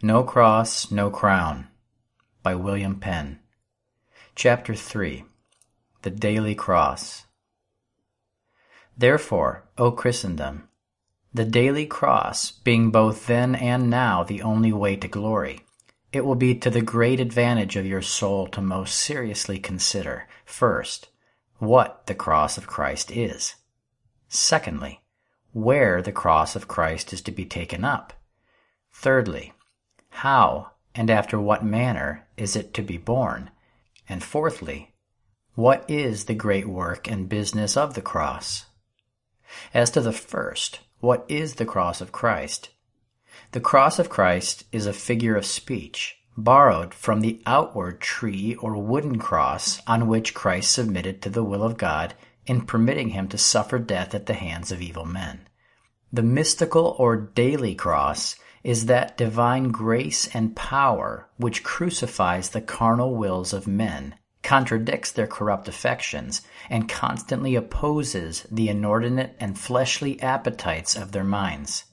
[0.00, 1.66] No Cross, No Crown
[2.44, 3.40] by William Penn.
[4.36, 5.24] Chapter 3
[6.02, 7.24] The Daily Cross.
[8.96, 10.68] Therefore, O Christendom,
[11.34, 15.62] the daily cross being both then and now the only way to glory,
[16.12, 21.08] it will be to the great advantage of your soul to most seriously consider, first,
[21.58, 23.56] what the cross of Christ is.
[24.28, 25.00] Secondly,
[25.50, 28.12] where the cross of Christ is to be taken up.
[28.92, 29.54] Thirdly,
[30.18, 33.50] how and after what manner is it to be borne?
[34.08, 34.94] And fourthly,
[35.54, 38.66] what is the great work and business of the cross?
[39.72, 42.70] As to the first, what is the cross of Christ?
[43.52, 48.76] The cross of Christ is a figure of speech borrowed from the outward tree or
[48.76, 53.38] wooden cross on which Christ submitted to the will of God in permitting him to
[53.38, 55.46] suffer death at the hands of evil men.
[56.12, 63.14] The mystical or daily cross is that divine grace and power which crucifies the carnal
[63.14, 70.96] wills of men, contradicts their corrupt affections, and constantly opposes the inordinate and fleshly appetites
[70.96, 71.84] of their minds.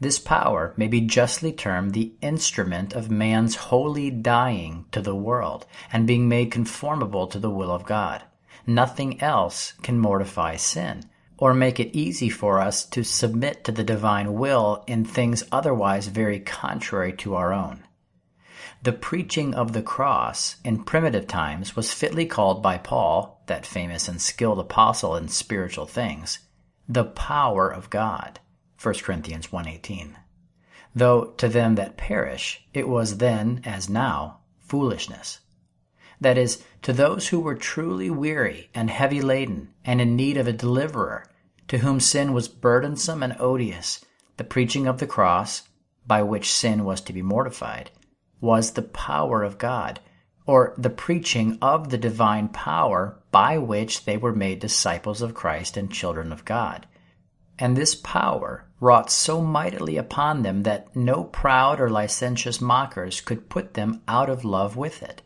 [0.00, 5.66] This power may be justly termed the instrument of man's wholly dying to the world
[5.92, 8.22] and being made conformable to the will of God.
[8.66, 11.04] Nothing else can mortify sin
[11.38, 16.08] or make it easy for us to submit to the divine will in things otherwise
[16.08, 17.84] very contrary to our own.
[18.82, 24.08] The preaching of the cross in primitive times was fitly called by Paul, that famous
[24.08, 26.40] and skilled apostle in spiritual things,
[26.88, 28.40] the power of God.
[28.80, 30.16] 1 Corinthians 1:18.
[30.94, 35.40] Though to them that perish it was then as now foolishness.
[36.20, 40.48] That is, to those who were truly weary and heavy laden and in need of
[40.48, 41.26] a deliverer,
[41.68, 44.04] to whom sin was burdensome and odious,
[44.36, 45.68] the preaching of the cross,
[46.06, 47.90] by which sin was to be mortified,
[48.40, 50.00] was the power of God,
[50.46, 55.76] or the preaching of the divine power by which they were made disciples of Christ
[55.76, 56.86] and children of God.
[57.58, 63.50] And this power wrought so mightily upon them that no proud or licentious mockers could
[63.50, 65.20] put them out of love with it.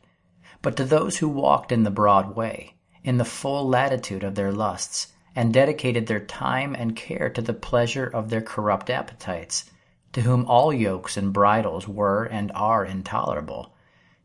[0.62, 4.52] But to those who walked in the broad way, in the full latitude of their
[4.52, 9.70] lusts, and dedicated their time and care to the pleasure of their corrupt appetites,
[10.12, 13.74] to whom all yokes and bridles were and are intolerable,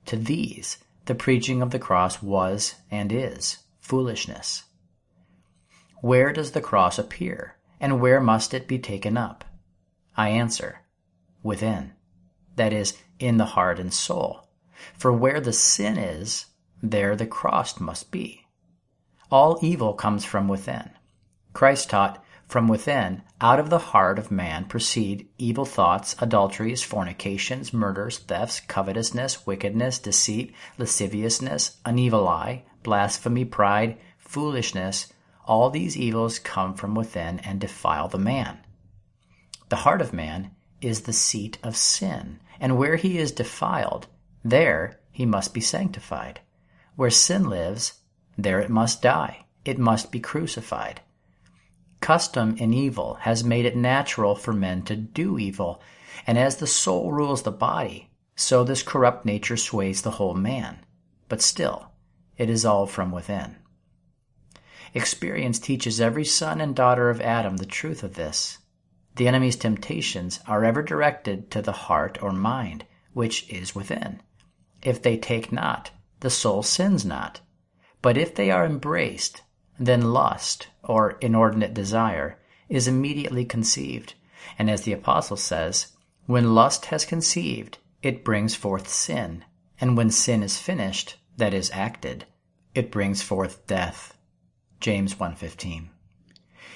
[0.06, 4.64] to these the preaching of the cross was and is foolishness.
[6.02, 7.58] Where does the cross appear?
[7.80, 9.46] and where must it be taken up?
[10.16, 10.82] I answer,
[11.44, 11.94] within.
[12.56, 14.47] That is, in the heart and soul.
[14.98, 16.46] For where the sin is,
[16.82, 18.46] there the cross must be.
[19.32, 20.92] All evil comes from within.
[21.54, 27.74] Christ taught, from within, out of the heart of man proceed evil thoughts, adulteries, fornications,
[27.74, 35.12] murders, thefts, covetousness, wickedness, deceit, lasciviousness, an evil eye, blasphemy, pride, foolishness,
[35.46, 38.60] all these evils come from within and defile the man.
[39.70, 44.08] The heart of man is the seat of sin, and where he is defiled,
[44.50, 46.40] there he must be sanctified.
[46.96, 48.02] Where sin lives,
[48.38, 49.46] there it must die.
[49.66, 51.02] It must be crucified.
[52.00, 55.82] Custom in evil has made it natural for men to do evil,
[56.26, 60.80] and as the soul rules the body, so this corrupt nature sways the whole man.
[61.28, 61.92] But still,
[62.38, 63.58] it is all from within.
[64.94, 68.60] Experience teaches every son and daughter of Adam the truth of this.
[69.16, 74.22] The enemy's temptations are ever directed to the heart or mind, which is within.
[74.88, 77.42] If they take not, the soul sins not.
[78.02, 79.42] But if they are embraced,
[79.78, 82.40] then lust, or inordinate desire,
[82.70, 84.14] is immediately conceived.
[84.58, 85.88] And as the Apostle says,
[86.26, 89.44] when lust has conceived, it brings forth sin.
[89.82, 92.24] And when sin is finished, that is acted,
[92.74, 94.18] it brings forth death.
[94.80, 95.90] James 1:15.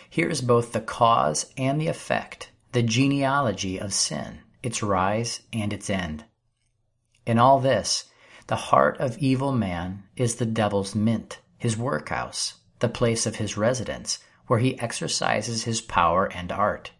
[0.10, 5.72] Here is both the cause and the effect, the genealogy of sin, its rise and
[5.72, 6.26] its end.
[7.26, 8.06] In all this,
[8.48, 13.58] the heart of evil man is the devil's mint, his workhouse, the place of his
[13.58, 16.92] residence, where he exercises his power and art.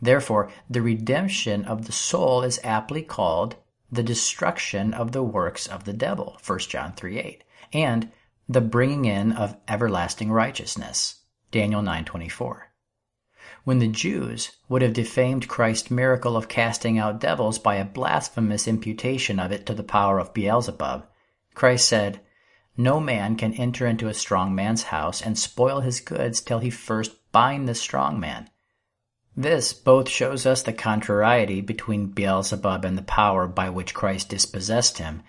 [0.00, 3.56] Therefore, the redemption of the soul is aptly called
[3.90, 8.12] the destruction of the works of the devil, 1 John 3 8, and
[8.48, 11.22] the bringing in of everlasting righteousness.
[11.50, 12.67] Daniel 9:24.
[13.68, 18.66] When the Jews would have defamed Christ's miracle of casting out devils by a blasphemous
[18.66, 21.04] imputation of it to the power of Beelzebub,
[21.52, 22.20] Christ said,
[22.78, 26.70] "No man can enter into a strong man's house and spoil his goods till he
[26.70, 28.48] first bind the strong man."
[29.36, 34.96] This both shows us the contrariety between Beelzebub and the power by which Christ dispossessed
[34.96, 35.22] him,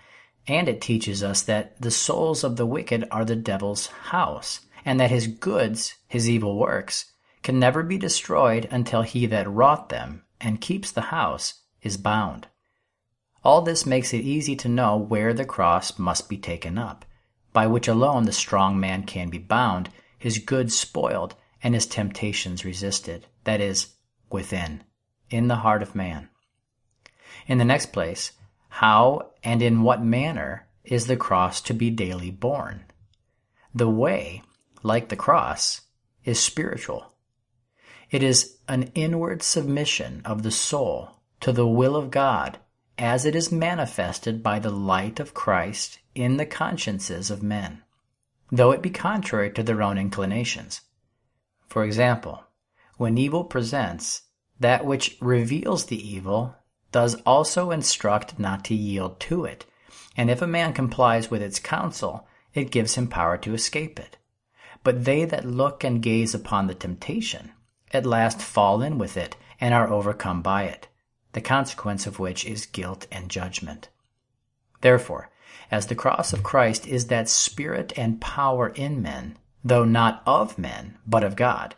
[0.46, 4.98] and it teaches us that the souls of the wicked are the devil's house, and
[4.98, 7.04] that his goods, his evil works,
[7.42, 12.48] can never be destroyed until he that wrought them and keeps the house is bound.
[13.42, 17.04] All this makes it easy to know where the cross must be taken up,
[17.52, 22.64] by which alone the strong man can be bound, his goods spoiled, and his temptations
[22.64, 23.94] resisted, that is,
[24.30, 24.84] within,
[25.30, 26.28] in the heart of man.
[27.46, 28.32] In the next place,
[28.68, 32.84] how and in what manner is the cross to be daily borne?
[33.74, 34.42] The way,
[34.82, 35.82] like the cross,
[36.24, 37.09] is spiritual.
[38.10, 42.58] It is an inward submission of the soul to the will of God
[42.98, 47.84] as it is manifested by the light of Christ in the consciences of men,
[48.50, 50.80] though it be contrary to their own inclinations.
[51.68, 52.42] For example,
[52.96, 54.22] when evil presents,
[54.58, 56.56] that which reveals the evil
[56.90, 59.66] does also instruct not to yield to it,
[60.16, 64.16] and if a man complies with its counsel, it gives him power to escape it.
[64.82, 67.52] But they that look and gaze upon the temptation
[67.92, 70.88] at last fall in with it and are overcome by it,
[71.32, 73.88] the consequence of which is guilt and judgment.
[74.80, 75.30] Therefore,
[75.70, 80.58] as the cross of Christ is that spirit and power in men, though not of
[80.58, 81.76] men, but of God,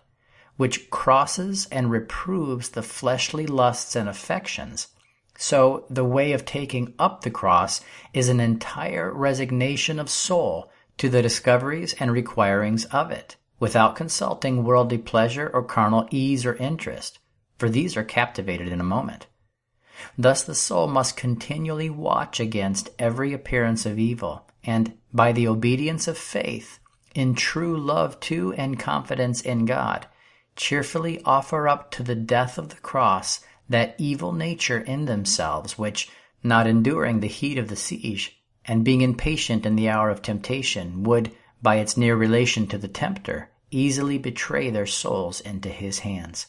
[0.57, 4.89] which crosses and reproves the fleshly lusts and affections.
[5.37, 7.81] So the way of taking up the cross
[8.13, 14.65] is an entire resignation of soul to the discoveries and requirings of it, without consulting
[14.65, 17.21] worldly pleasure or carnal ease or interest,
[17.59, 19.29] for these are captivated in a moment.
[20.19, 26.09] Thus the soul must continually watch against every appearance of evil, and by the obedience
[26.09, 26.81] of faith,
[27.15, 30.09] in true love to and confidence in God,
[30.57, 36.11] cheerfully offer up to the death of the cross that evil nature in themselves which,
[36.43, 41.05] not enduring the heat of the siege, and being impatient in the hour of temptation,
[41.05, 41.31] would,
[41.63, 46.47] by its near relation to the tempter, easily betray their souls into his hands.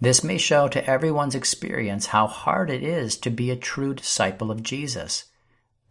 [0.00, 4.50] This may show to everyone's experience how hard it is to be a true disciple
[4.50, 5.24] of Jesus.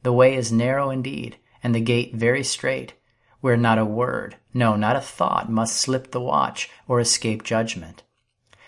[0.04, 2.94] The way is narrow indeed, and the gate very strait,
[3.42, 8.04] where not a word, no, not a thought must slip the watch or escape judgment.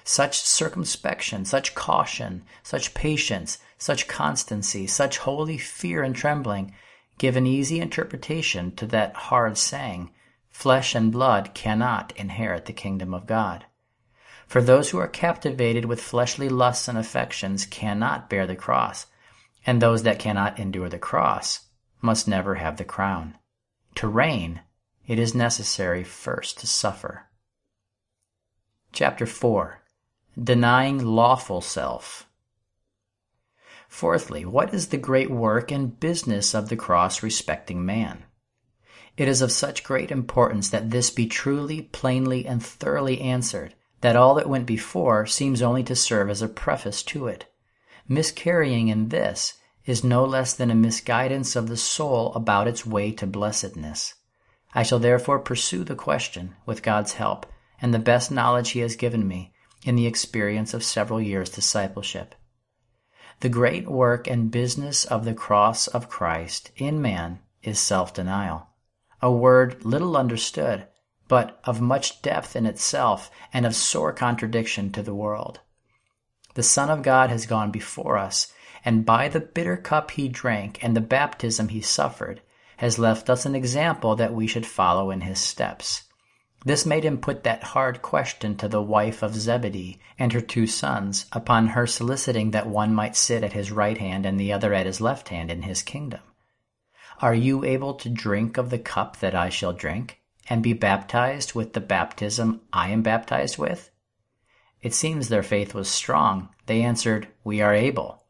[0.04, 6.74] Such circumspection, such caution, such patience, such constancy, such holy fear and trembling
[7.18, 10.10] give an easy interpretation to that hard saying,
[10.57, 13.63] flesh and blood cannot inherit the kingdom of God.
[14.48, 19.06] For those who are captivated with fleshly lusts and affections cannot bear the cross,
[19.68, 21.68] and those that cannot endure the cross
[22.01, 23.38] must never have the crown.
[23.98, 24.62] To reign
[25.06, 27.27] it is necessary first to suffer.
[28.92, 29.83] Chapter 4
[30.44, 32.27] Denying Lawful Self.
[33.88, 38.24] Fourthly, what is the great work and business of the cross respecting man?
[39.18, 44.16] It is of such great importance that this be truly, plainly, and thoroughly answered, that
[44.16, 47.52] all that went before seems only to serve as a preface to it.
[48.08, 49.56] Miscarrying in this
[49.88, 54.14] is no less than a misguidance of the soul about its way to blessedness.
[54.75, 57.48] I shall therefore pursue the question, with God's help,
[57.81, 59.52] and the best knowledge He has given me,
[59.84, 62.36] in the experience of several years' discipleship.
[63.40, 68.68] The great work and business of the cross of Christ in man is self denial,
[69.21, 70.88] a word little understood,
[71.28, 75.59] but of much depth in itself and of sore contradiction to the world.
[76.54, 78.52] The Son of God has gone before us,
[78.86, 82.42] and by the bitter cup he drank and the baptism he suffered,
[82.78, 86.04] has left us an example that we should follow in his steps.
[86.66, 90.68] This made him put that hard question to the wife of Zebedee and her two
[90.68, 94.74] sons, upon her soliciting that one might sit at his right hand and the other
[94.74, 96.21] at his left hand in his kingdom.
[97.19, 101.56] Are you able to drink of the cup that I shall drink, and be baptized
[101.56, 103.90] with the baptism I am baptized with?
[104.83, 106.50] It seems their faith was strong.
[106.68, 108.24] They answered, We are able.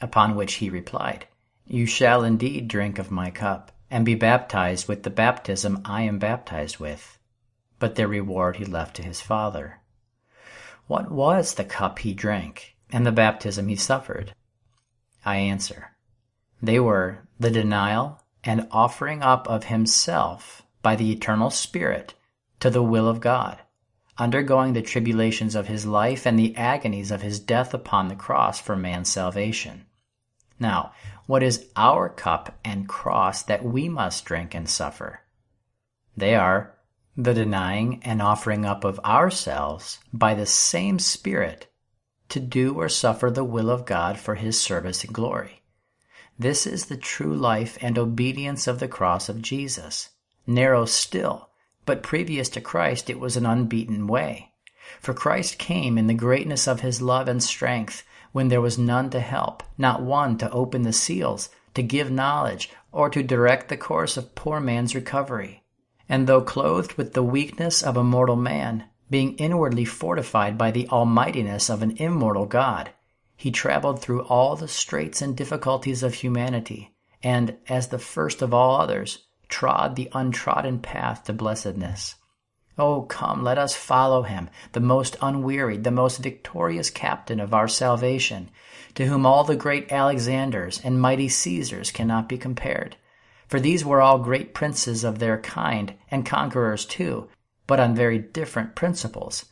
[0.00, 1.26] Upon which he replied,
[1.66, 6.20] You shall indeed drink of my cup and be baptized with the baptism I am
[6.20, 7.18] baptized with.
[7.80, 9.80] But their reward he left to his Father.
[10.86, 14.32] What was the cup he drank, and the baptism he suffered?
[15.24, 15.96] I answer,
[16.62, 22.14] they were the denial and offering up of himself by the eternal Spirit
[22.60, 23.58] to the will of God,
[24.16, 28.60] undergoing the tribulations of his life and the agonies of his death upon the cross
[28.60, 29.86] for man's salvation.
[30.60, 30.92] Now,
[31.26, 35.20] what is our cup and cross that we must drink and suffer?
[36.16, 36.74] They are
[37.16, 41.66] the denying and offering up of ourselves by the same Spirit
[42.28, 45.57] to do or suffer the will of God for his service and glory.
[46.38, 50.10] This is the true life and obedience of the cross of Jesus.
[50.46, 51.50] Narrow still,
[51.84, 54.52] but previous to Christ it was an unbeaten way.
[55.00, 59.10] For Christ came in the greatness of his love and strength when there was none
[59.10, 63.76] to help, not one to open the seals, to give knowledge, or to direct the
[63.76, 65.62] course of poor man's recovery
[66.08, 70.88] and though clothed with the weakness of a mortal man, being inwardly fortified by the
[70.88, 72.90] almightiness of an immortal God,
[73.38, 78.52] he traveled through all the straits and difficulties of humanity, and, as the first of
[78.52, 82.16] all others, trod the untrodden path to blessedness.
[82.76, 87.68] Oh, come, let us follow him, the most unwearied, the most victorious captain of our
[87.68, 88.50] salvation,
[88.96, 92.98] to whom all the great Alexanders and mighty Caesars cannot be compared
[93.48, 97.28] for these were all great princes of their kind, and conquerors too,
[97.66, 99.46] but on very different principles.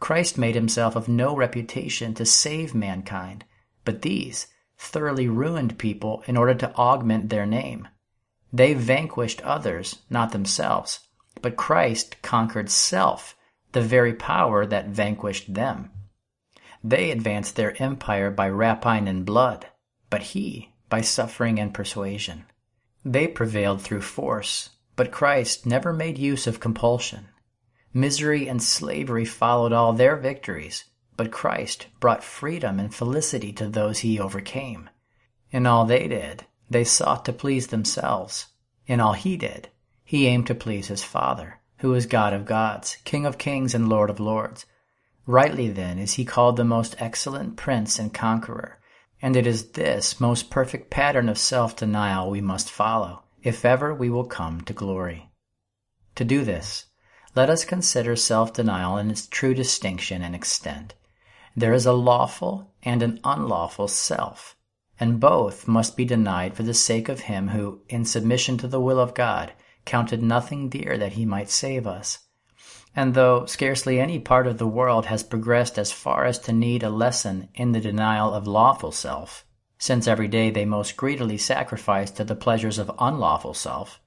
[0.00, 3.44] Christ made himself of no reputation to save mankind,
[3.84, 7.88] but these thoroughly ruined people in order to augment their name.
[8.52, 11.00] They vanquished others, not themselves,
[11.42, 13.36] but Christ conquered self,
[13.72, 15.90] the very power that vanquished them.
[16.82, 19.66] They advanced their empire by rapine and blood,
[20.10, 22.44] but he by suffering and persuasion.
[23.04, 27.28] They prevailed through force, but Christ never made use of compulsion.
[27.96, 30.84] Misery and slavery followed all their victories,
[31.16, 34.90] but Christ brought freedom and felicity to those he overcame.
[35.52, 38.48] In all they did, they sought to please themselves.
[38.88, 39.68] In all he did,
[40.04, 43.88] he aimed to please his Father, who is God of gods, King of kings, and
[43.88, 44.66] Lord of lords.
[45.24, 48.80] Rightly then is he called the most excellent Prince and Conqueror,
[49.22, 53.94] and it is this most perfect pattern of self denial we must follow, if ever
[53.94, 55.30] we will come to glory.
[56.16, 56.86] To do this,
[57.34, 60.94] let us consider self denial in its true distinction and extent.
[61.56, 64.56] There is a lawful and an unlawful self,
[64.98, 68.80] and both must be denied for the sake of him who, in submission to the
[68.80, 69.52] will of God,
[69.84, 72.20] counted nothing dear that he might save us
[72.96, 76.82] and though scarcely any part of the world has progressed as far as to need
[76.82, 79.44] a lesson in the denial of lawful self,
[79.78, 84.00] since every day they most greedily sacrifice to the pleasures of unlawful self,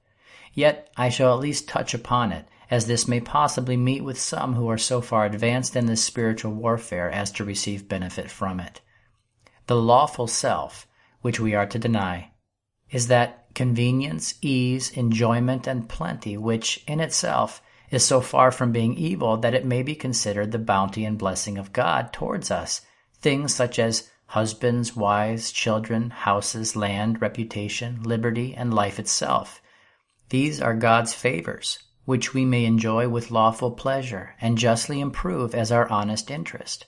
[0.54, 4.54] yet I shall at least touch upon it, as this may possibly meet with some
[4.54, 8.80] who are so far advanced in this spiritual warfare as to receive benefit from it.
[9.66, 10.86] The lawful self,
[11.20, 12.32] which we are to deny,
[12.90, 18.94] is that convenience, ease, enjoyment, and plenty which, in itself, is so far from being
[18.94, 22.82] evil that it may be considered the bounty and blessing of God towards us.
[23.20, 29.62] Things such as husbands, wives, children, houses, land, reputation, liberty, and life itself.
[30.28, 35.70] These are God's favors, which we may enjoy with lawful pleasure and justly improve as
[35.70, 36.86] our honest interest.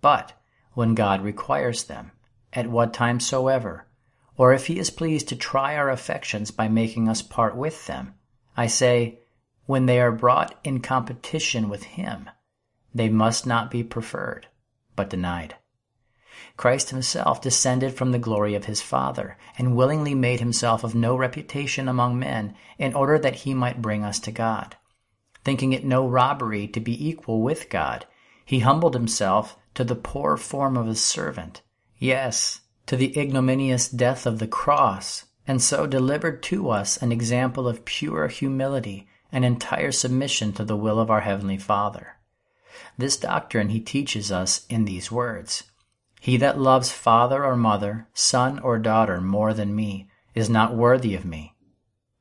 [0.00, 0.32] But
[0.74, 2.12] when God requires them,
[2.52, 3.88] at what time soever,
[4.36, 8.14] or if he is pleased to try our affections by making us part with them,
[8.56, 9.18] I say,
[9.66, 12.30] when they are brought in competition with Him,
[12.94, 14.46] they must not be preferred,
[14.94, 15.56] but denied.
[16.60, 21.16] Christ himself descended from the glory of his Father, and willingly made himself of no
[21.16, 24.76] reputation among men, in order that he might bring us to God.
[25.42, 28.04] Thinking it no robbery to be equal with God,
[28.44, 31.62] he humbled himself to the poor form of a servant,
[31.96, 37.66] yes, to the ignominious death of the cross, and so delivered to us an example
[37.66, 42.18] of pure humility and entire submission to the will of our Heavenly Father.
[42.98, 45.69] This doctrine he teaches us in these words
[46.20, 51.14] He that loves father or mother, son or daughter more than me, is not worthy
[51.14, 51.54] of me.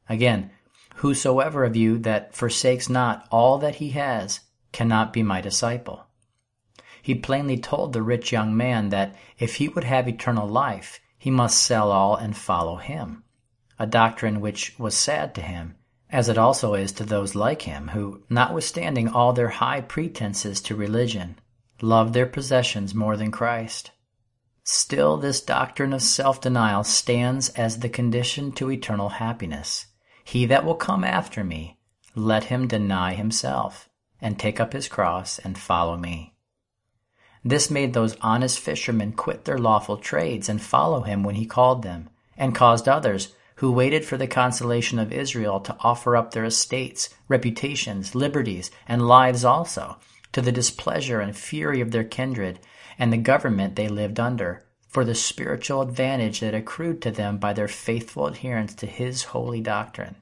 [0.08, 0.50] Again,
[0.96, 4.40] whosoever of you that forsakes not all that he has
[4.72, 6.08] cannot be my disciple.
[7.02, 11.30] He plainly told the rich young man that if he would have eternal life, he
[11.30, 13.24] must sell all and follow him,
[13.78, 15.76] a doctrine which was sad to him
[16.12, 20.76] as it also is to those like him who, notwithstanding all their high pretenses to
[20.76, 21.38] religion,
[21.82, 23.92] love their possessions more than Christ.
[24.64, 29.88] Still, this doctrine of self denial stands as the condition to eternal happiness.
[30.24, 31.80] He that will come after me,
[32.14, 33.90] let him deny himself,
[34.22, 36.36] and take up his cross and follow me.
[37.44, 41.84] This made those honest fishermen quit their lawful trades and follow him when he called
[41.84, 46.46] them, and caused others who waited for the consolation of Israel to offer up their
[46.46, 49.98] estates, reputations, liberties, and lives also,
[50.32, 52.60] to the displeasure and fury of their kindred
[52.98, 57.54] and the government they lived under, for the spiritual advantage that accrued to them by
[57.54, 60.16] their faithful adherence to his holy doctrine.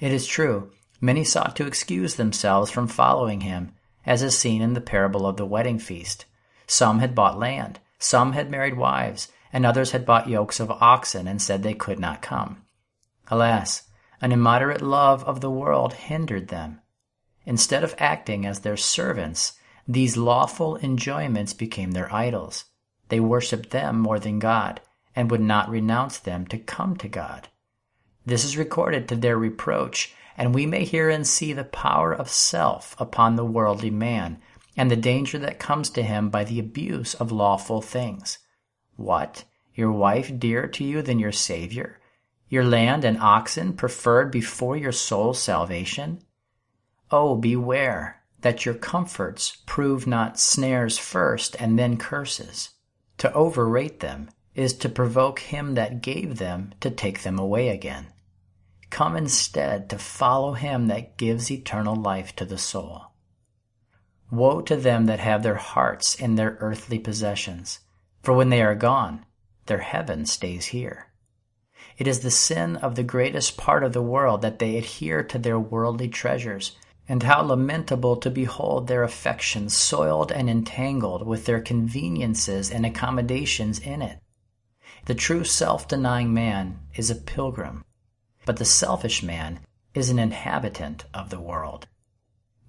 [0.00, 3.74] It is true, Many sought to excuse themselves from following him,
[4.06, 6.24] as is seen in the parable of the wedding feast.
[6.66, 11.28] Some had bought land, some had married wives, and others had bought yokes of oxen
[11.28, 12.62] and said they could not come.
[13.28, 13.82] Alas,
[14.22, 16.80] an immoderate love of the world hindered them.
[17.46, 19.54] Instead of acting as their servants,
[19.88, 22.64] these lawful enjoyments became their idols.
[23.08, 24.80] They worshipped them more than God,
[25.14, 27.48] and would not renounce them to come to God.
[28.26, 32.96] This is recorded to their reproach, and we may herein see the power of self
[32.98, 34.42] upon the worldly man,
[34.76, 38.38] and the danger that comes to him by the abuse of lawful things.
[38.96, 39.44] What?
[39.74, 42.00] Your wife dearer to you than your Savior?
[42.48, 46.22] Your land and oxen preferred before your soul's salvation?
[47.10, 52.70] Oh, beware that your comforts prove not snares first and then curses.
[53.18, 58.08] To overrate them is to provoke him that gave them to take them away again.
[58.90, 63.12] Come instead to follow him that gives eternal life to the soul.
[64.30, 67.80] Woe to them that have their hearts in their earthly possessions,
[68.22, 69.24] for when they are gone,
[69.66, 71.12] their heaven stays here.
[71.98, 75.38] It is the sin of the greatest part of the world that they adhere to
[75.38, 76.76] their worldly treasures,
[77.08, 83.78] and how lamentable to behold their affections soiled and entangled with their conveniences and accommodations
[83.78, 84.18] in it.
[85.06, 87.84] The true self denying man is a pilgrim,
[88.44, 89.60] but the selfish man
[89.94, 91.86] is an inhabitant of the world.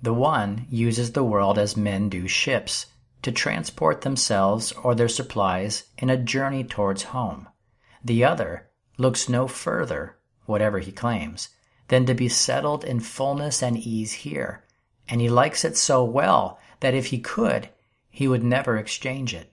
[0.01, 2.85] The one uses the world as men do ships,
[3.23, 7.47] to transport themselves or their supplies in a journey towards home.
[8.03, 11.49] The other looks no further, whatever he claims,
[11.87, 14.63] than to be settled in fullness and ease here,
[15.07, 17.69] and he likes it so well that if he could,
[18.09, 19.51] he would never exchange it.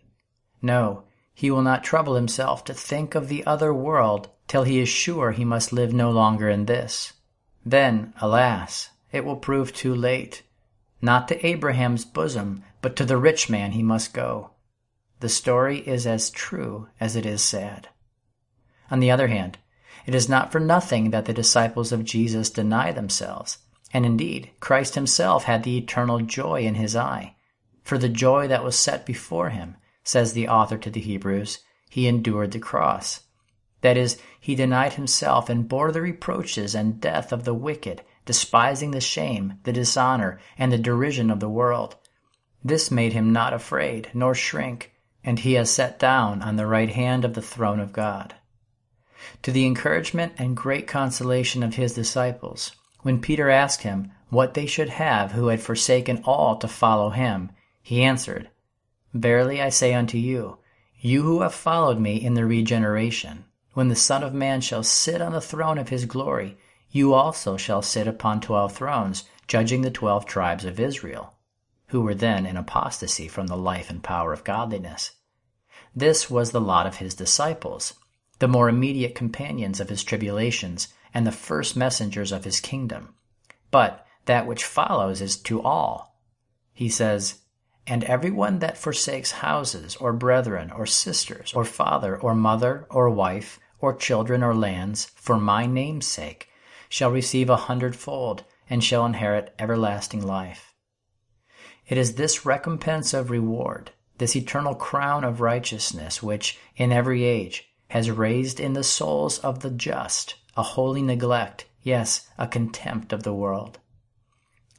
[0.61, 4.89] No, he will not trouble himself to think of the other world till he is
[4.89, 7.13] sure he must live no longer in this.
[7.65, 10.43] Then, alas, it will prove too late.
[11.01, 14.51] Not to Abraham's bosom, but to the rich man he must go.
[15.21, 17.89] The story is as true as it is sad.
[18.91, 19.59] On the other hand,
[20.07, 23.59] it is not for nothing that the disciples of Jesus deny themselves.
[23.93, 27.37] And indeed, Christ himself had the eternal joy in his eye.
[27.83, 32.07] For the joy that was set before him, says the author to the Hebrews, he
[32.07, 33.21] endured the cross.
[33.81, 38.91] That is, he denied himself and bore the reproaches and death of the wicked, despising
[38.91, 41.97] the shame, the dishonor, and the derision of the world.
[42.63, 46.91] This made him not afraid, nor shrink, and he has sat down on the right
[46.91, 48.35] hand of the throne of God
[49.43, 52.73] to the encouragement and great consolation of his disciples.
[53.03, 57.51] When Peter asked him what they should have who had forsaken all to follow him,
[57.83, 58.51] he answered,
[59.13, 60.59] Verily I say unto you,
[60.99, 65.21] you who have followed me in the regeneration, when the Son of Man shall sit
[65.21, 66.57] on the throne of his glory,
[66.91, 71.35] you also shall sit upon twelve thrones, judging the twelve tribes of Israel,
[71.89, 75.13] who were then in apostasy from the life and power of godliness.
[75.95, 77.95] This was the lot of his disciples,
[78.45, 83.15] the more immediate companions of his tribulations, and the first messengers of his kingdom.
[83.71, 86.21] But that which follows is to all.
[86.75, 87.37] He says,
[87.87, 93.09] And every one that forsakes houses, or brethren, or sisters, or father, or mother, or
[93.09, 96.51] wife, or children, or lands, for my name's sake,
[96.91, 100.75] shall receive a hundredfold, and shall inherit everlasting life.
[101.89, 107.71] It is this recompense of reward, this eternal crown of righteousness, which, in every age,
[107.95, 113.23] has raised in the souls of the just a holy neglect, yes, a contempt of
[113.23, 113.79] the world.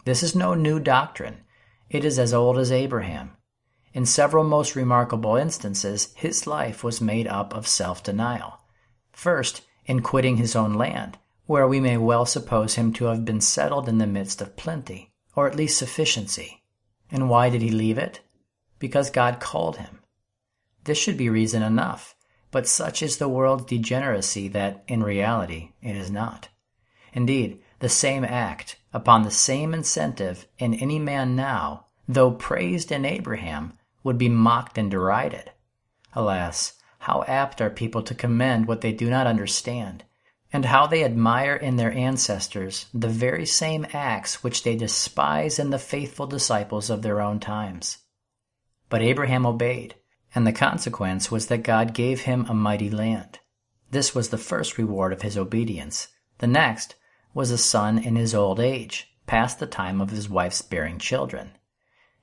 [0.04, 1.38] This is no new doctrine.
[1.89, 3.38] It is as old as Abraham.
[3.93, 8.60] In several most remarkable instances, his life was made up of self denial.
[9.13, 13.39] First, in quitting his own land, where we may well suppose him to have been
[13.39, 16.63] settled in the midst of plenty, or at least sufficiency.
[17.10, 18.19] And why did he leave it?
[18.78, 19.99] Because God called him.
[20.84, 22.14] This should be reason enough.
[22.56, 26.48] But such is the world's degeneracy that, in reality, it is not.
[27.12, 33.04] Indeed, the same act, upon the same incentive, in any man now, though praised in
[33.04, 35.52] Abraham, would be mocked and derided.
[36.13, 40.06] Alas, how apt are people to commend what they do not understand,
[40.54, 45.72] and how they admire in their ancestors the very same acts which they despise in
[45.72, 47.98] the faithful disciples of their own times.
[48.88, 49.96] But Abraham obeyed,
[50.36, 53.39] and the consequence was that God gave him a mighty land.
[53.91, 56.10] This was the first reward of his obedience.
[56.39, 56.95] The next
[57.34, 61.52] was a son in his old age, past the time of his wife's bearing children.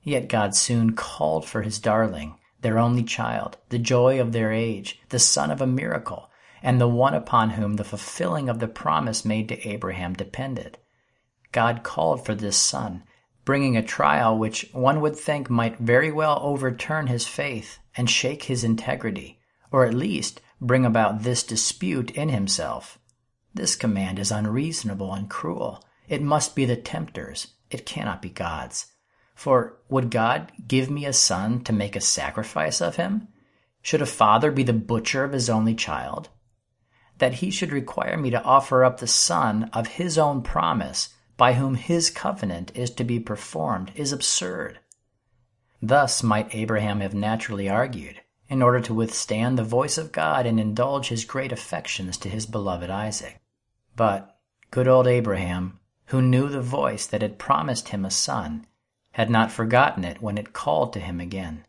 [0.02, 5.00] Yet God soon called for his darling, their only child, the joy of their age,
[5.08, 6.28] the son of a miracle,
[6.62, 10.76] and the one upon whom the fulfilling of the promise made to Abraham depended.
[11.50, 13.04] God called for this son,
[13.46, 18.44] bringing a trial which one would think might very well overturn his faith and shake
[18.44, 19.38] his integrity,
[19.70, 22.98] or at least bring about this dispute in himself.
[23.54, 25.84] This command is unreasonable and cruel.
[26.08, 27.48] It must be the tempter's.
[27.70, 28.86] It cannot be God's.
[29.34, 33.28] For would God give me a son to make a sacrifice of him?
[33.82, 36.28] Should a father be the butcher of his only child?
[37.18, 41.54] That he should require me to offer up the son of his own promise by
[41.54, 44.78] whom his covenant is to be performed is absurd.
[45.84, 50.60] Thus might Abraham have naturally argued, in order to withstand the voice of God and
[50.60, 53.40] indulge his great affections to his beloved Isaac.
[53.96, 54.38] But
[54.70, 58.66] good old Abraham, who knew the voice that had promised him a son,
[59.12, 61.66] had not forgotten it when it called to him again.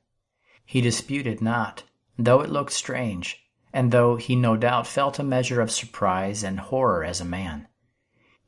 [0.64, 1.82] He disputed not,
[2.16, 6.60] though it looked strange, and though he no doubt felt a measure of surprise and
[6.60, 7.68] horror as a man.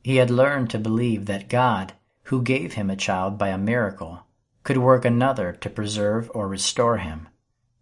[0.03, 1.93] He had learned to believe that God,
[2.25, 4.24] who gave him a child by a miracle,
[4.65, 7.29] could work another to preserve or restore him.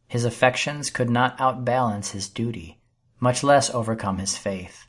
[0.05, 2.81] His affections could not outbalance his duty,
[3.21, 4.85] much less overcome his faith.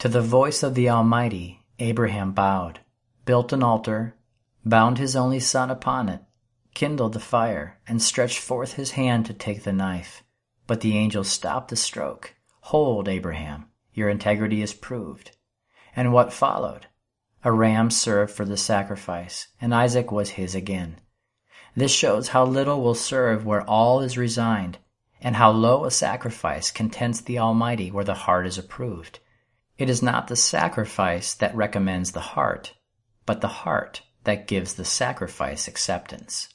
[0.00, 2.80] To the voice of the Almighty, Abraham bowed,
[3.24, 4.16] built an altar,
[4.64, 6.22] bound his only son upon it,
[6.74, 10.24] kindled the fire, and stretched forth his hand to take the knife.
[10.66, 12.34] But the angel stopped the stroke.
[12.62, 15.36] Hold, Abraham, your integrity is proved.
[15.94, 16.88] And what followed?
[17.42, 21.00] A ram served for the sacrifice, and Isaac was his again.
[21.74, 24.78] This shows how little will serve where all is resigned,
[25.20, 29.20] and how low a sacrifice contents the Almighty where the heart is approved.
[29.78, 32.74] It is not the sacrifice that recommends the heart,
[33.24, 36.48] but the heart that gives the sacrifice acceptance.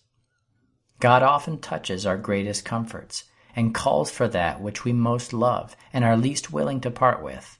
[1.00, 3.24] God often touches our greatest comforts
[3.56, 7.58] and calls for that which we most love and are least willing to part with.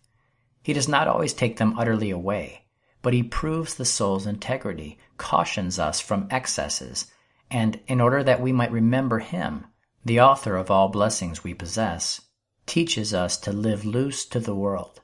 [0.62, 2.65] He does not always take them utterly away,
[3.06, 7.12] but he proves the soul's integrity, cautions us from excesses,
[7.52, 9.64] and in order that we might remember him,
[10.04, 12.22] the author of all blessings we possess,
[12.66, 15.02] teaches us to live loose to the world.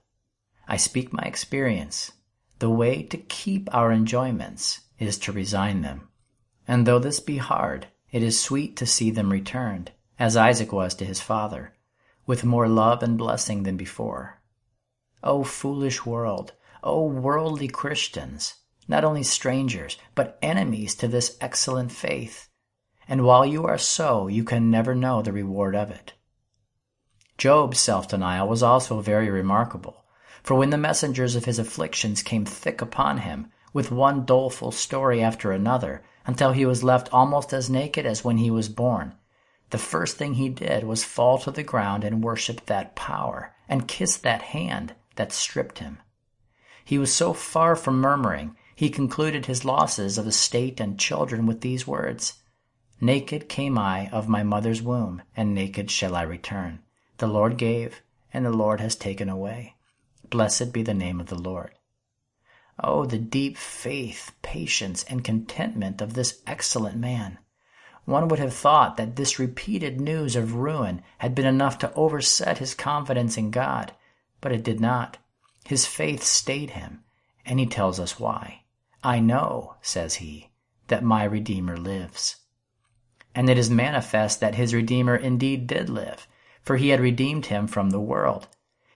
[0.68, 2.12] I speak my experience.
[2.58, 6.10] The way to keep our enjoyments is to resign them.
[6.68, 10.96] And though this be hard, it is sweet to see them returned, as Isaac was
[10.96, 11.76] to his father,
[12.26, 14.42] with more love and blessing than before.
[15.24, 16.54] O foolish world!
[16.84, 18.56] O worldly Christians!
[18.88, 22.50] Not only strangers, but enemies to this excellent faith.
[23.08, 26.13] And while you are so, you can never know the reward of it.
[27.38, 30.06] Job's self-denial was also very remarkable.
[30.44, 35.22] For when the messengers of his afflictions came thick upon him, with one doleful story
[35.22, 39.15] after another, until he was left almost as naked as when he was born,
[39.70, 43.88] the first thing he did was fall to the ground and worship that power, and
[43.88, 46.00] kiss that hand that stripped him.
[46.84, 51.62] He was so far from murmuring, he concluded his losses of estate and children with
[51.62, 52.41] these words
[53.04, 56.84] Naked came I of my mother's womb, and naked shall I return.
[57.17, 59.76] The Lord gave, and the Lord has taken away.
[60.30, 61.72] Blessed be the name of the Lord.
[62.80, 67.39] Oh, the deep faith, patience, and contentment of this excellent man!
[68.06, 72.60] One would have thought that this repeated news of ruin had been enough to overset
[72.60, 73.94] his confidence in God,
[74.41, 75.17] but it did not.
[75.65, 77.04] His faith stayed him,
[77.45, 78.63] and he tells us why.
[79.04, 80.52] I know, says he,
[80.88, 82.38] that my Redeemer lives.
[83.34, 86.28] And it is manifest that his Redeemer indeed did live,
[86.62, 88.47] for he had redeemed him from the world.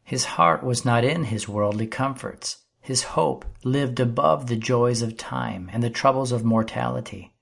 [0.04, 2.58] His heart was not in his worldly comforts.
[2.82, 7.34] His hope lived above the joys of time and the troubles of mortality.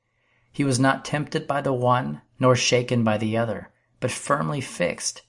[0.51, 5.23] He was not tempted by the one, nor shaken by the other, but firmly fixed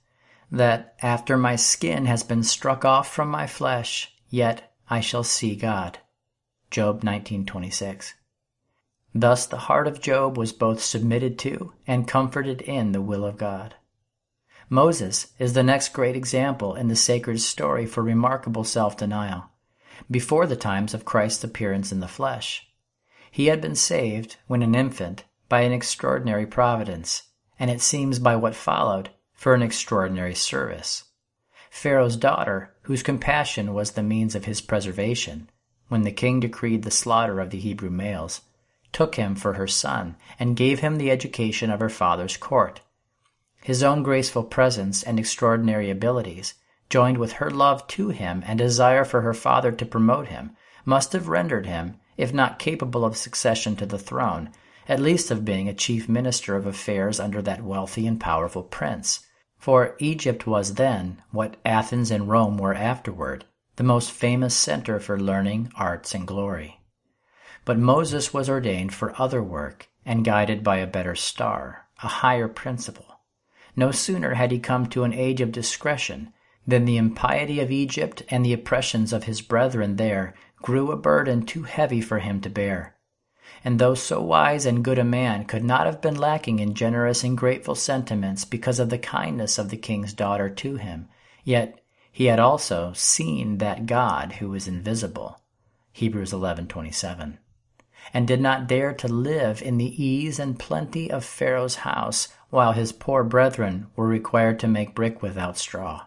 [0.57, 5.57] that after my skin has been struck off from my flesh, yet I shall see
[5.57, 5.99] God.
[6.71, 8.14] Job 19:26.
[9.14, 13.38] Thus the heart of Job was both submitted to and comforted in the will of
[13.38, 13.77] God.
[14.69, 19.45] Moses is the next great example in the sacred story for remarkable self-denial,
[20.11, 22.67] before the times of Christ's appearance in the flesh.
[23.31, 27.25] He had been saved, when an infant, by an extraordinary providence,
[27.59, 29.11] and it seems by what followed,
[29.44, 31.04] for an extraordinary service.
[31.68, 35.50] Pharaoh's daughter, whose compassion was the means of his preservation,
[35.88, 38.40] when the king decreed the slaughter of the Hebrew males,
[38.90, 42.80] took him for her son and gave him the education of her father's court.
[43.62, 46.54] His own graceful presence and extraordinary abilities,
[46.88, 51.12] joined with her love to him and desire for her father to promote him, must
[51.12, 54.48] have rendered him, if not capable of succession to the throne,
[54.88, 59.20] at least of being a chief minister of affairs under that wealthy and powerful prince.
[59.64, 63.46] For Egypt was then, what Athens and Rome were afterward,
[63.77, 66.83] the most famous center for learning, arts, and glory.
[67.64, 72.46] But Moses was ordained for other work and guided by a better star, a higher
[72.46, 73.20] principle.
[73.74, 76.35] No sooner had he come to an age of discretion
[76.66, 81.46] than the impiety of Egypt and the oppressions of his brethren there grew a burden
[81.46, 82.93] too heavy for him to bear.
[83.64, 87.24] And though so wise and good a man could not have been lacking in generous
[87.24, 91.09] and grateful sentiments because of the kindness of the king's daughter to him,
[91.42, 91.81] yet
[92.12, 95.40] he had also seen that God who is invisible.
[95.92, 97.38] Hebrews 11:27
[98.12, 102.72] and did not dare to live in the ease and plenty of Pharaoh's house, while
[102.72, 106.07] his poor brethren were required to make brick without straw.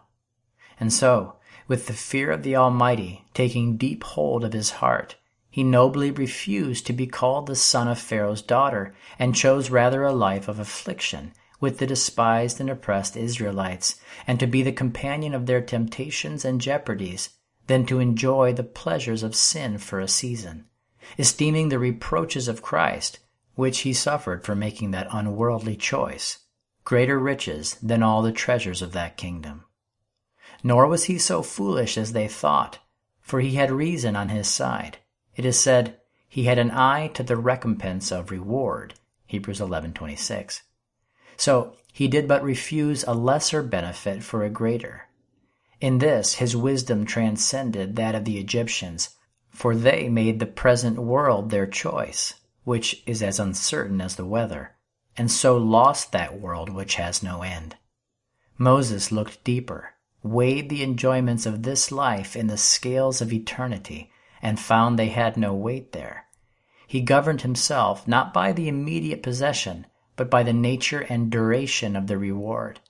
[0.78, 1.34] And so,
[1.66, 5.16] with the fear of the Almighty taking deep hold of his heart,
[5.58, 10.12] he nobly refused to be called the son of Pharaoh's daughter, and chose rather a
[10.12, 15.46] life of affliction with the despised and oppressed Israelites, and to be the companion of
[15.46, 17.30] their temptations and jeopardies,
[17.66, 20.64] than to enjoy the pleasures of sin for a season
[21.18, 23.18] esteeming the reproaches of Christ,
[23.56, 26.38] which he suffered for making that unworldly choice,
[26.84, 29.64] greater riches than all the treasures of that kingdom.
[30.62, 32.78] Nor was he so foolish as they thought,
[33.20, 34.98] for he had reason on his side.
[35.38, 38.94] It is said, he had an eye to the recompense of reward.
[39.26, 40.62] Hebrews 11:26.
[41.36, 45.06] So he did but refuse a lesser benefit for a greater.
[45.80, 49.10] In this his wisdom transcended that of the Egyptians,
[49.48, 54.74] for they made the present world their choice, which is as uncertain as the weather,
[55.16, 57.76] and so lost that world which has no end.
[58.56, 64.10] Moses looked deeper, weighed the enjoyments of this life in the scales of eternity,
[64.42, 66.26] and found they had no weight there.
[66.86, 72.06] He governed himself not by the immediate possession, but by the nature and duration of
[72.06, 72.80] the reward.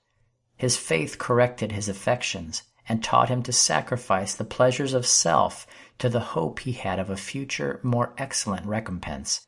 [0.56, 5.66] His faith corrected his affections, and taught him to sacrifice the pleasures of self
[5.98, 9.46] to the hope he had of a future, more excellent recompense.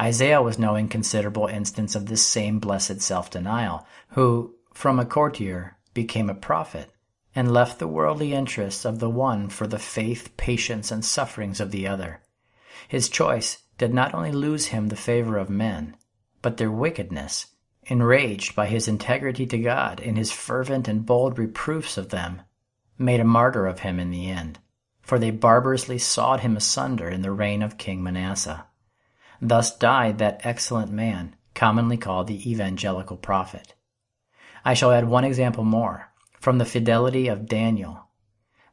[0.00, 5.78] Isaiah was no inconsiderable instance of this same blessed self denial, who, from a courtier,
[5.94, 6.90] became a prophet,
[7.34, 11.70] and left the worldly interests of the one for the faith, patience, and sufferings of
[11.70, 12.20] the other.
[12.88, 15.96] His choice did not only lose him the favor of men,
[16.42, 17.46] but their wickedness,
[17.86, 22.42] enraged by his integrity to God in his fervent and bold reproofs of them,
[22.98, 24.58] made a martyr of him in the end
[25.04, 28.66] for they barbarously sawed him asunder in the reign of King Manasseh.
[29.40, 33.74] Thus died that excellent man, commonly called the evangelical prophet.
[34.64, 36.10] I shall add one example more,
[36.44, 38.04] from the fidelity of Daniel.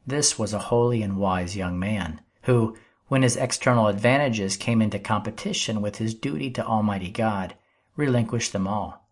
[0.06, 2.76] This was a holy and wise young man, who,
[3.08, 7.54] when his external advantages came into competition with his duty to Almighty God,
[7.96, 9.08] relinquished them all.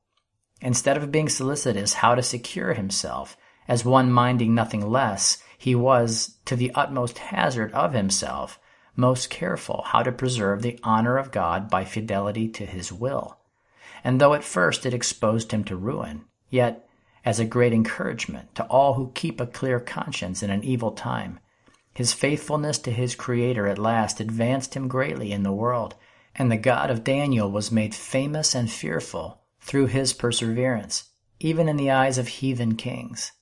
[0.61, 3.35] Instead of being solicitous how to secure himself,
[3.67, 8.61] as one minding nothing less, he was, to the utmost hazard of himself,
[8.95, 13.39] most careful how to preserve the honor of God by fidelity to his will.
[14.05, 16.87] And though at first it exposed him to ruin, yet,
[17.25, 21.39] as a great encouragement to all who keep a clear conscience in an evil time,
[21.95, 25.95] his faithfulness to his Creator at last advanced him greatly in the world,
[26.35, 31.77] and the God of Daniel was made famous and fearful through his perseverance, even in
[31.77, 33.33] the eyes of heathen kings.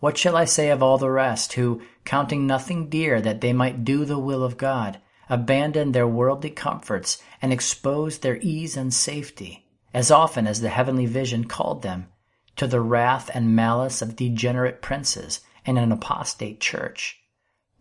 [0.00, 3.84] What shall I say of all the rest, who, counting nothing dear that they might
[3.84, 9.66] do the will of God, abandoned their worldly comforts and exposed their ease and safety,
[9.92, 12.06] as often as the heavenly vision called them,
[12.58, 17.20] to the wrath and malice of degenerate princes and an apostate church?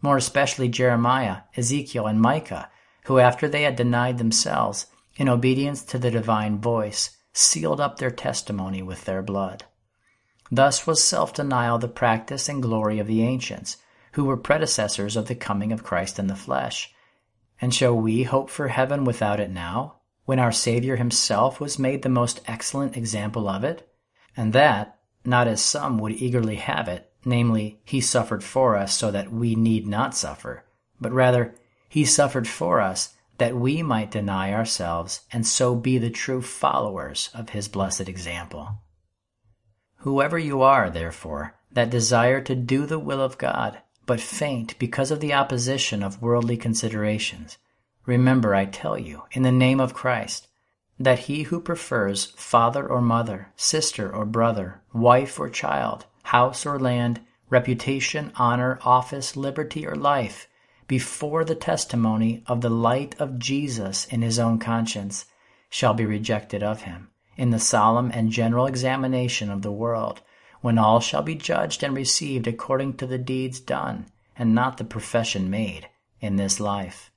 [0.01, 2.69] More especially Jeremiah, Ezekiel, and Micah,
[3.05, 8.11] who after they had denied themselves, in obedience to the divine voice, sealed up their
[8.11, 9.65] testimony with their blood.
[10.51, 13.77] Thus was self-denial the practice and glory of the ancients,
[14.13, 16.93] who were predecessors of the coming of Christ in the flesh.
[17.59, 22.01] And shall we hope for heaven without it now, when our Saviour himself was made
[22.01, 23.89] the most excellent example of it?
[24.37, 29.11] And that, not as some would eagerly have it, namely, he suffered for us so
[29.11, 30.63] that we need not suffer,
[31.01, 31.55] but rather,
[31.89, 37.29] he suffered for us that we might deny ourselves and so be the true followers
[37.33, 38.79] of his blessed example.
[39.97, 45.11] Whoever you are, therefore, that desire to do the will of God, but faint because
[45.11, 47.57] of the opposition of worldly considerations,
[48.05, 50.46] remember, I tell you, in the name of Christ,
[50.99, 56.79] that he who prefers father or mother, sister or brother, wife or child, house or
[56.79, 60.47] land, reputation, honor, office, liberty, or life,
[60.87, 65.25] before the testimony of the light of Jesus in his own conscience,
[65.69, 70.21] shall be rejected of him in the solemn and general examination of the world,
[70.61, 74.83] when all shall be judged and received according to the deeds done, and not the
[74.83, 75.87] profession made
[76.19, 77.11] in this life.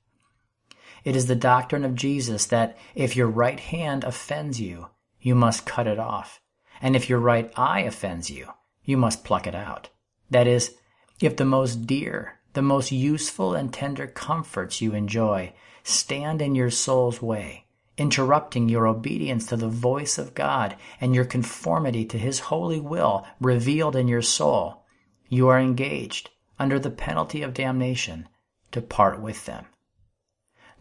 [1.03, 4.87] It is the doctrine of Jesus that if your right hand offends you,
[5.19, 6.39] you must cut it off,
[6.81, 8.49] and if your right eye offends you,
[8.83, 9.89] you must pluck it out.
[10.29, 10.75] That is,
[11.19, 16.69] if the most dear, the most useful and tender comforts you enjoy stand in your
[16.69, 17.65] soul's way,
[17.97, 23.25] interrupting your obedience to the voice of God and your conformity to His holy will
[23.39, 24.85] revealed in your soul,
[25.29, 28.27] you are engaged, under the penalty of damnation,
[28.71, 29.65] to part with them.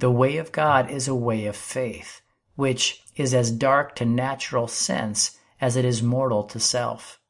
[0.00, 2.22] The way of God is a way of faith,
[2.54, 7.20] which is as dark to natural sense as it is mortal to self.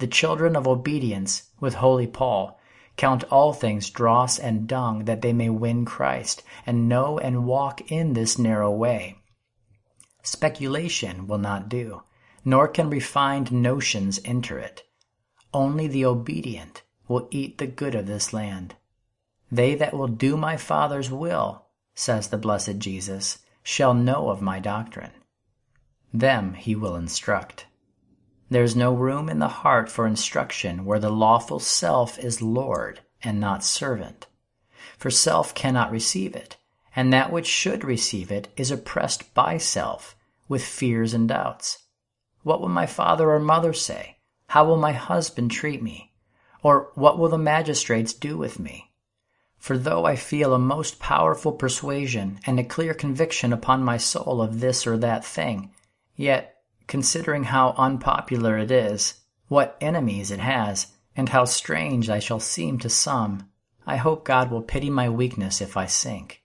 [0.00, 2.60] The children of obedience, with holy Paul,
[2.98, 7.90] count all things dross and dung that they may win Christ, and know and walk
[7.90, 9.16] in this narrow way.
[10.22, 12.02] Speculation will not do,
[12.44, 14.82] nor can refined notions enter it.
[15.54, 18.74] Only the obedient will eat the good of this land.
[19.50, 21.63] They that will do my Father's will,
[21.94, 25.12] says the blessed Jesus, shall know of my doctrine.
[26.12, 27.66] Them he will instruct.
[28.50, 33.00] There is no room in the heart for instruction where the lawful self is Lord
[33.22, 34.26] and not servant.
[34.98, 36.56] For self cannot receive it,
[36.94, 40.14] and that which should receive it is oppressed by self,
[40.48, 41.84] with fears and doubts.
[42.42, 44.18] What will my father or mother say?
[44.48, 46.12] How will my husband treat me?
[46.62, 48.92] Or what will the magistrates do with me?
[49.64, 54.42] For though I feel a most powerful persuasion and a clear conviction upon my soul
[54.42, 55.70] of this or that thing,
[56.16, 62.40] yet considering how unpopular it is, what enemies it has, and how strange I shall
[62.40, 63.48] seem to some,
[63.86, 66.42] I hope God will pity my weakness if I sink.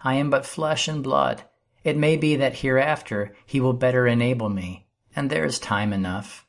[0.00, 1.42] I am but flesh and blood.
[1.84, 6.46] It may be that hereafter he will better enable me, and there is time enough.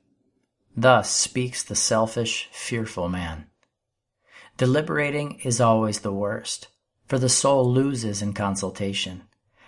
[0.73, 3.47] Thus speaks the selfish, fearful man.
[4.57, 6.67] Deliberating is always the worst,
[7.07, 9.23] for the soul loses in consultation,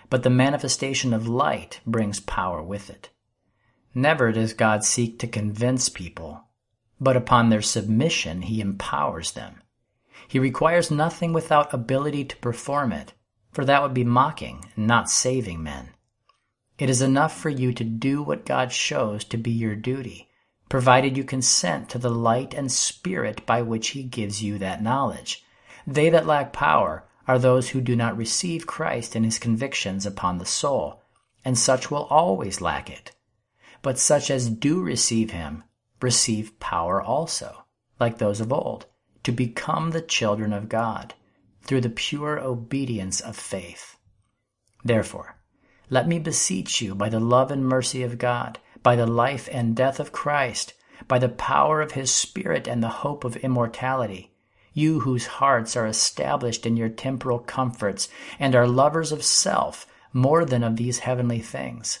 [0.08, 3.10] but the manifestation of light brings power with it.
[3.94, 6.44] Never does God seek to convince people,
[7.00, 9.62] but upon their submission he empowers them.
[10.28, 13.12] He requires nothing without ability to perform it,
[13.52, 15.90] for that would be mocking, not saving men.
[16.78, 20.25] It is enough for you to do what God shows to be your duty,
[20.68, 25.44] provided you consent to the light and spirit by which he gives you that knowledge.
[25.86, 30.38] They that lack power are those who do not receive Christ in his convictions upon
[30.38, 31.02] the soul,
[31.44, 33.12] and such will always lack it
[33.86, 35.62] but such as do receive him
[36.02, 37.66] receive power also,
[38.00, 38.84] like those of old,
[39.22, 41.14] to become the children of God,
[41.62, 43.96] through the pure obedience of faith.
[44.84, 45.36] Therefore,
[45.88, 49.74] let me beseech you by the love and mercy of God, by the life and
[49.74, 50.72] death of Christ,
[51.08, 54.30] by the power of his Spirit and the hope of immortality,
[54.72, 60.44] you whose hearts are established in your temporal comforts and are lovers of self more
[60.44, 61.98] than of these heavenly things.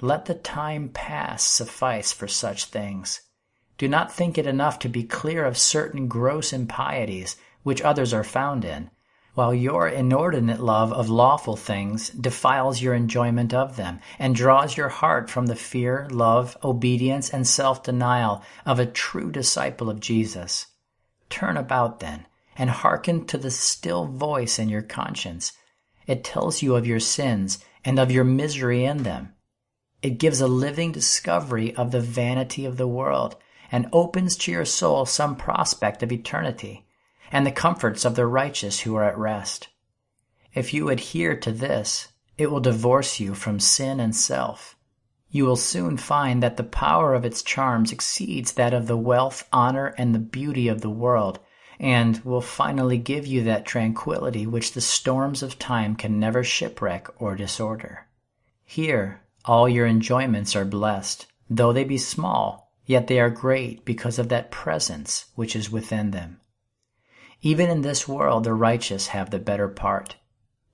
[0.00, 3.20] Let the time past suffice for such things.
[3.76, 8.24] Do not think it enough to be clear of certain gross impieties which others are
[8.24, 8.88] found in,
[9.34, 14.88] while your inordinate love of lawful things defiles your enjoyment of them, and draws your
[14.88, 20.66] heart from the fear, love, obedience, and self denial of a true disciple of Jesus.
[21.28, 25.52] Turn about then, and hearken to the still voice in your conscience.
[26.06, 29.34] It tells you of your sins and of your misery in them
[30.04, 33.36] it gives a living discovery of the vanity of the world
[33.72, 36.83] and opens to your soul some prospect of eternity
[37.34, 39.66] and the comforts of the righteous who are at rest.
[40.54, 42.06] If you adhere to this,
[42.38, 44.76] it will divorce you from sin and self.
[45.30, 49.48] You will soon find that the power of its charms exceeds that of the wealth,
[49.52, 51.40] honor, and the beauty of the world,
[51.80, 57.08] and will finally give you that tranquility which the storms of time can never shipwreck
[57.20, 58.06] or disorder.
[58.64, 61.26] Here, all your enjoyments are blessed.
[61.50, 66.12] Though they be small, yet they are great because of that presence which is within
[66.12, 66.38] them.
[67.46, 70.16] Even in this world the righteous have the better part,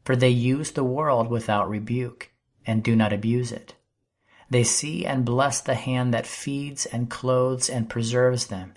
[0.04, 2.30] for they use the world without rebuke,
[2.64, 3.74] and do not abuse it.
[4.48, 8.74] They see and bless the hand that feeds and clothes and preserves them.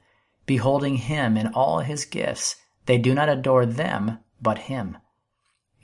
[0.48, 2.56] Beholding him in all his gifts,
[2.88, 4.98] they do not adore them, but him.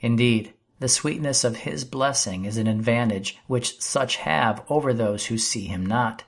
[0.00, 5.38] Indeed, the sweetness of his blessing is an advantage which such have over those who
[5.38, 6.24] see him not.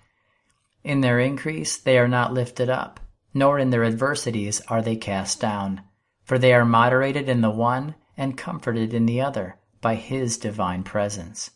[0.85, 3.01] In their increase they are not lifted up,
[3.35, 5.83] nor in their adversities are they cast down,
[6.23, 10.83] for they are moderated in the one and comforted in the other by his divine
[10.83, 11.51] presence.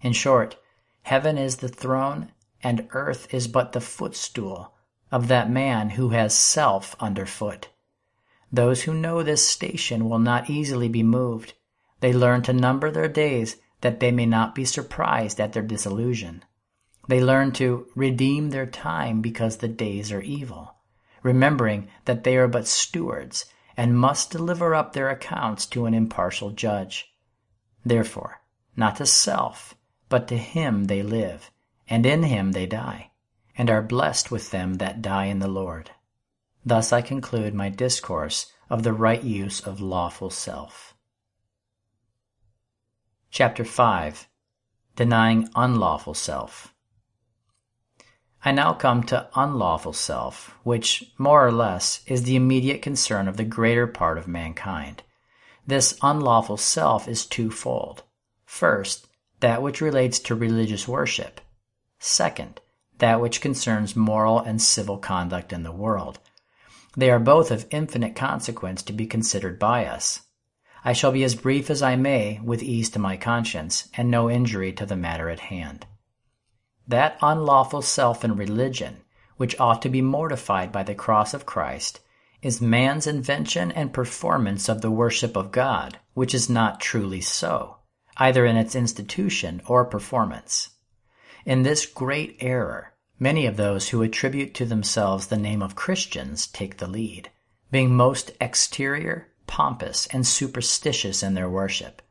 [0.00, 0.56] In short,
[1.02, 2.32] heaven is the throne
[2.62, 4.74] and earth is but the footstool
[5.10, 7.68] of that man who has self underfoot.
[8.50, 11.54] Those who know this station will not easily be moved.
[12.00, 16.44] They learn to number their days that they may not be surprised at their disillusion.
[17.08, 20.74] They learn to redeem their time because the days are evil,
[21.22, 23.46] remembering that they are but stewards
[23.76, 27.12] and must deliver up their accounts to an impartial judge.
[27.84, 28.40] Therefore,
[28.76, 29.74] not to self,
[30.08, 31.50] but to him they live,
[31.88, 33.10] and in him they die,
[33.56, 35.90] and are blessed with them that die in the Lord.
[36.64, 40.94] Thus I conclude my discourse of the right use of lawful self.
[43.30, 44.28] Chapter 5
[44.94, 46.71] Denying Unlawful Self.
[48.44, 53.36] I now come to unlawful self, which, more or less, is the immediate concern of
[53.36, 55.04] the greater part of mankind.
[55.64, 58.02] This unlawful self is twofold.
[58.44, 59.06] First,
[59.38, 61.40] that which relates to religious worship.
[62.00, 62.60] Second,
[62.98, 66.18] that which concerns moral and civil conduct in the world.
[66.96, 70.20] They are both of infinite consequence to be considered by us.
[70.84, 74.28] I shall be as brief as I may, with ease to my conscience, and no
[74.28, 75.86] injury to the matter at hand.
[76.92, 79.00] That unlawful self in religion,
[79.38, 82.00] which ought to be mortified by the cross of Christ,
[82.42, 87.78] is man's invention and performance of the worship of God, which is not truly so,
[88.18, 90.68] either in its institution or performance.
[91.46, 96.46] In this great error, many of those who attribute to themselves the name of Christians
[96.46, 97.30] take the lead,
[97.70, 102.01] being most exterior, pompous, and superstitious in their worship.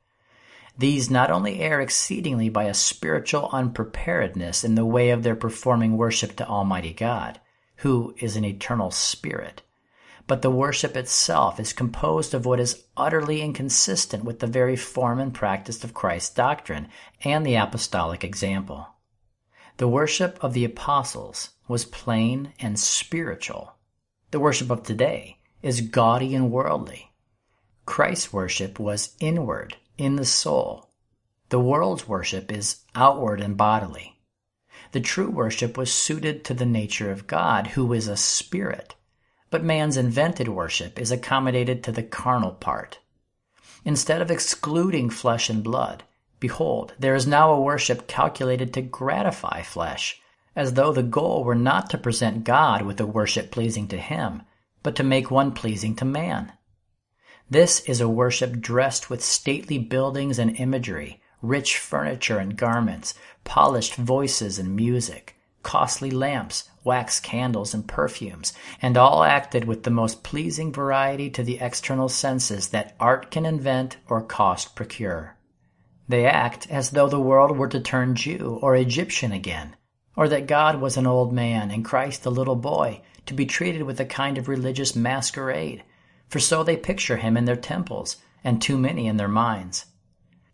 [0.78, 5.98] These not only err exceedingly by a spiritual unpreparedness in the way of their performing
[5.98, 7.40] worship to Almighty God,
[7.78, 9.62] who is an eternal spirit,
[10.28, 15.20] but the worship itself is composed of what is utterly inconsistent with the very form
[15.20, 16.88] and practice of Christ's doctrine
[17.24, 18.88] and the apostolic example.
[19.78, 23.74] The worship of the apostles was plain and spiritual.
[24.30, 27.12] The worship of today is gaudy and worldly.
[27.86, 30.90] Christ's worship was inward, in the soul.
[31.50, 34.18] The world's worship is outward and bodily.
[34.94, 38.96] The true worship was suited to the nature of God, who is a spirit,
[39.52, 43.00] but man's invented worship is accommodated to the carnal part.
[43.86, 46.04] Instead of excluding flesh and blood,
[46.40, 50.20] behold, there is now a worship calculated to gratify flesh,
[50.56, 54.42] as though the goal were not to present God with a worship pleasing to him,
[54.82, 56.54] but to make one pleasing to man.
[57.52, 63.96] This is a worship dressed with stately buildings and imagery, rich furniture and garments, polished
[63.96, 70.24] voices and music, costly lamps, wax candles and perfumes, and all acted with the most
[70.24, 75.36] pleasing variety to the external senses that art can invent or cost procure.
[76.08, 79.76] They act as though the world were to turn Jew or Egyptian again,
[80.16, 83.84] or that God was an old man and Christ a little boy, to be treated
[83.84, 85.84] with a kind of religious masquerade,
[86.32, 89.88] for so they picture him in their temples, and too many in their minds.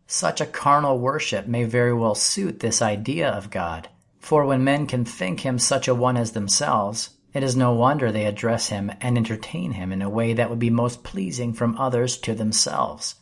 [0.07, 4.87] Such a carnal worship may very well suit this idea of God, for when men
[4.87, 8.91] can think him such a one as themselves, it is no wonder they address him
[9.01, 13.13] and entertain him in a way that would be most pleasing from others to themselves.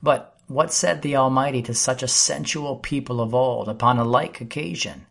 [0.00, 4.40] But what said the Almighty to such a sensual people of old upon a like
[4.40, 5.06] occasion?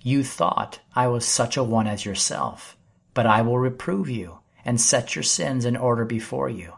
[0.00, 2.76] You thought I was such a one as yourself,
[3.14, 6.74] but I will reprove you and set your sins in order before you.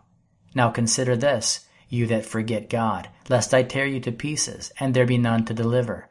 [0.54, 5.06] Now consider this, you that forget God, lest I tear you to pieces, and there
[5.06, 6.08] be none to deliver.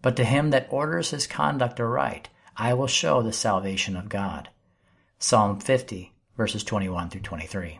[0.00, 4.48] But to him that orders his conduct aright, I will show the salvation of God.
[5.18, 7.78] Psalm 50, verses 21 through 23.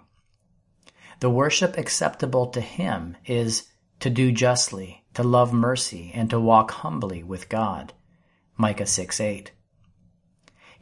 [1.20, 3.68] The worship acceptable to him is
[4.01, 7.93] to do justly, to love mercy, and to walk humbly with God.
[8.57, 9.53] Micah 6 8.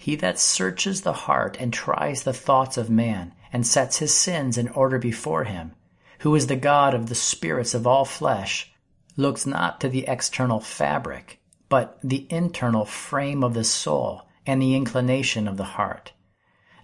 [0.03, 4.57] He that searches the heart and tries the thoughts of man, and sets his sins
[4.57, 5.73] in order before him,
[6.21, 8.73] who is the God of the spirits of all flesh,
[9.19, 14.75] looks not to the external fabric, but the internal frame of the soul and the
[14.75, 16.13] inclination of the heart.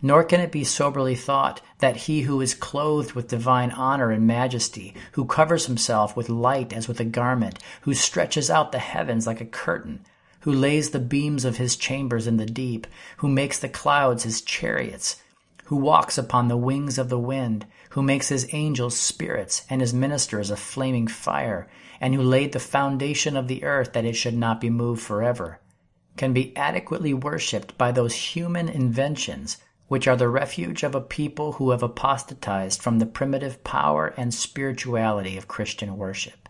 [0.02, 4.26] Nor can it be soberly thought that he who is clothed with divine honor and
[4.26, 9.26] majesty, who covers himself with light as with a garment, who stretches out the heavens
[9.26, 10.04] like a curtain,
[10.46, 12.86] who lays the beams of his chambers in the deep,
[13.16, 15.20] who makes the clouds his chariots,
[15.64, 19.92] who walks upon the wings of the wind, who makes his angels spirits and his
[19.92, 21.68] ministers a flaming fire,
[22.00, 25.58] and who laid the foundation of the earth that it should not be moved forever,
[26.16, 29.56] can be adequately worshipped by those human inventions
[29.88, 34.32] which are the refuge of a people who have apostatized from the primitive power and
[34.32, 36.48] spirituality of Christian worship.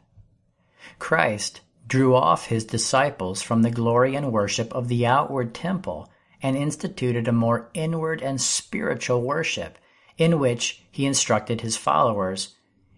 [0.98, 6.10] Christ, drew off his disciples from the glory and worship of the outward temple
[6.42, 9.78] and instituted a more inward and spiritual worship
[10.18, 12.54] in which he instructed his followers,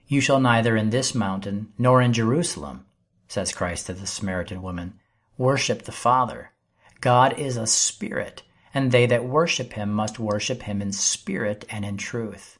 [0.06, 2.86] You shall neither in this mountain nor in Jerusalem,
[3.26, 4.98] says Christ to the Samaritan woman,
[5.36, 6.52] worship the Father.
[7.00, 11.84] God is a spirit, and they that worship him must worship him in spirit and
[11.84, 12.58] in truth.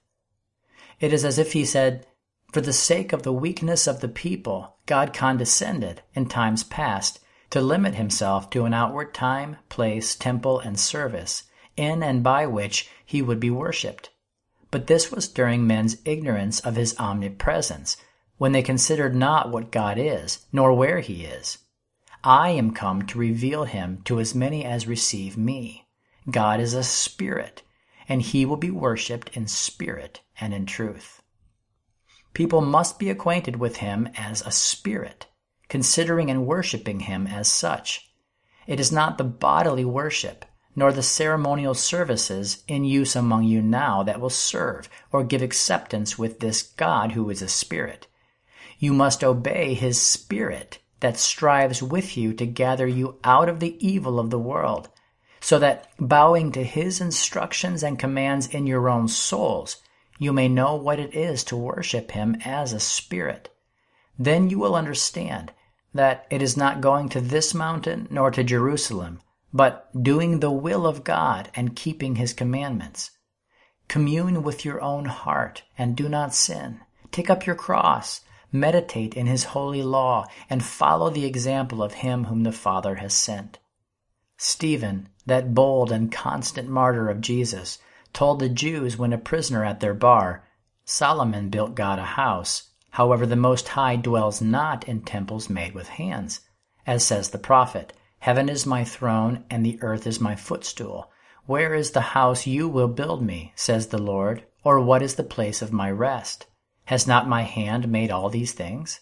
[1.01, 2.07] It is as if he said,
[2.53, 7.21] For the sake of the weakness of the people, God condescended, in times past,
[7.51, 11.45] to limit himself to an outward time, place, temple, and service,
[11.77, 14.11] in and by which he would be worshipped.
[14.71, 17.99] But this was during men's ignorance of his omnipresence,
[18.39, 21.59] when they considered not what God is, nor where he is.
[22.25, 25.87] I am come to reveal him to as many as receive me.
[26.31, 27.63] God is a spirit,
[28.09, 31.18] and he will be worshipped in spirit and in truth.
[32.39, 35.27] People must be acquainted with him as a spirit,
[35.69, 38.13] considering and worshiping him as such.
[38.69, 40.45] It is not the bodily worship,
[40.77, 46.17] nor the ceremonial services in use among you now that will serve or give acceptance
[46.17, 48.07] with this God who is a spirit.
[48.79, 53.85] You must obey his spirit that strives with you to gather you out of the
[53.85, 54.91] evil of the world,
[55.41, 59.79] so that bowing to his instructions and commands in your own souls,
[60.19, 63.49] you may know what it is to worship him as a spirit.
[64.19, 65.53] Then you will understand
[65.95, 69.21] that it is not going to this mountain nor to Jerusalem,
[69.53, 73.13] but doing the will of God and keeping his commandments.
[73.87, 76.81] Commune with your own heart and do not sin.
[77.11, 78.21] Take up your cross,
[78.53, 83.15] meditate in his holy law, and follow the example of him whom the Father has
[83.15, 83.59] sent.
[84.37, 87.79] Stephen, that bold and constant martyr of Jesus,
[88.13, 90.45] told the Jews when a prisoner at their bar,
[90.85, 92.71] Solomon built God a house.
[92.91, 96.41] However, the Most High dwells not in temples made with hands.
[96.87, 101.11] As says the prophet, Heaven is my throne, and the earth is my footstool.
[101.47, 105.23] Where is the house you will build me, says the Lord, or what is the
[105.23, 106.47] place of my rest?
[106.87, 109.01] Has not my hand made all these things?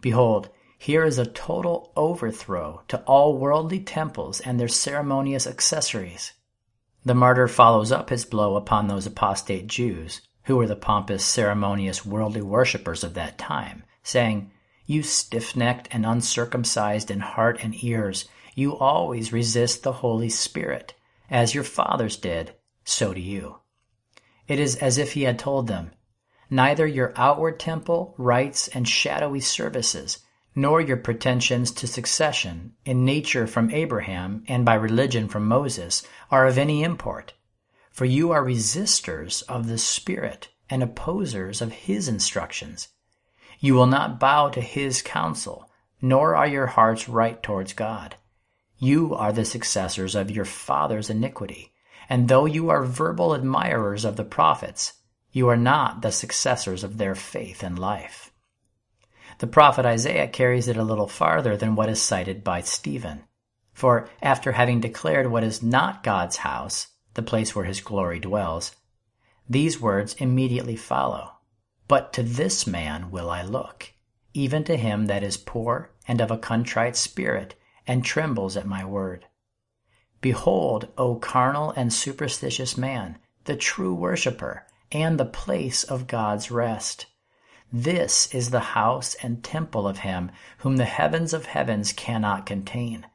[0.00, 0.48] Behold,
[0.78, 6.32] here is a total overthrow to all worldly temples and their ceremonious accessories.
[7.06, 12.04] The martyr follows up his blow upon those apostate Jews, who were the pompous, ceremonious,
[12.04, 14.50] worldly worshippers of that time, saying,
[14.86, 20.94] you stiff necked and uncircumcised in heart and ears, you always resist the Holy Spirit.
[21.30, 23.60] As your fathers did, so do you.
[24.48, 25.92] It is as if he had told them,
[26.50, 30.25] Neither your outward temple, rites, and shadowy services,
[30.58, 36.46] nor your pretensions to succession, in nature from Abraham and by religion from Moses, are
[36.46, 37.34] of any import.
[37.92, 42.88] For you are resistors of the Spirit and opposers of his instructions.
[43.60, 48.16] You will not bow to his counsel, nor are your hearts right towards God.
[48.78, 51.72] You are the successors of your father's iniquity,
[52.08, 54.94] and though you are verbal admirers of the prophets,
[55.32, 58.25] you are not the successors of their faith and life.
[59.38, 63.24] The prophet Isaiah carries it a little farther than what is cited by Stephen.
[63.74, 68.74] For after having declared what is not God's house, the place where his glory dwells,
[69.48, 71.32] these words immediately follow.
[71.86, 73.92] But to this man will I look,
[74.32, 77.54] even to him that is poor and of a contrite spirit,
[77.86, 79.26] and trembles at my word.
[80.20, 87.06] Behold, O carnal and superstitious man, the true worshipper, and the place of God's rest.
[87.72, 93.06] This is the house and temple of him whom the heavens of heavens cannot contain,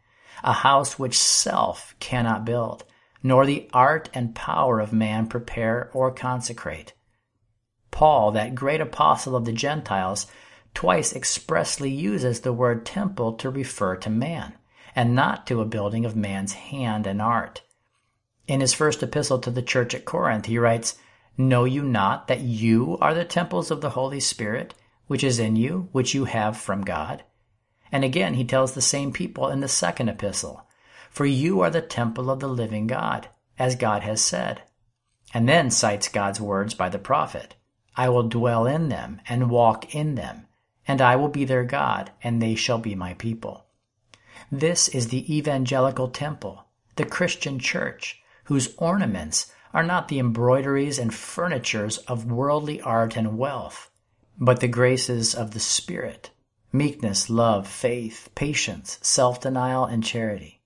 [0.43, 2.84] a house which self cannot build,
[3.24, 6.93] nor the art and power of man prepare or consecrate.
[7.91, 10.28] Paul, that great apostle of the Gentiles,
[10.74, 14.54] twice expressly uses the word temple to refer to man,
[14.95, 17.62] and not to a building of man's hand and art.
[18.47, 20.97] In his first epistle to the church at Corinth, he writes,
[21.42, 24.76] Know you not that you are the temples of the Holy Spirit,
[25.08, 27.24] which is in you, which you have from God?
[27.92, 30.68] And again, he tells the same people in the second epistle,
[31.10, 33.28] For you are the temple of the living God,
[33.58, 34.62] as God has said.
[35.34, 37.56] And then cites God's words by the prophet.
[37.98, 40.46] I will dwell in them and walk in them,
[40.88, 43.66] and I will be their God, and they shall be my people.
[44.52, 46.66] This is the evangelical temple,
[46.98, 53.38] the Christian church, whose ornaments are not the embroideries and furnitures of worldly art and
[53.38, 53.89] wealth,
[54.38, 56.32] but the graces of the Spirit,
[56.74, 60.61] meekness, love, faith, patience, self-denial, and charity.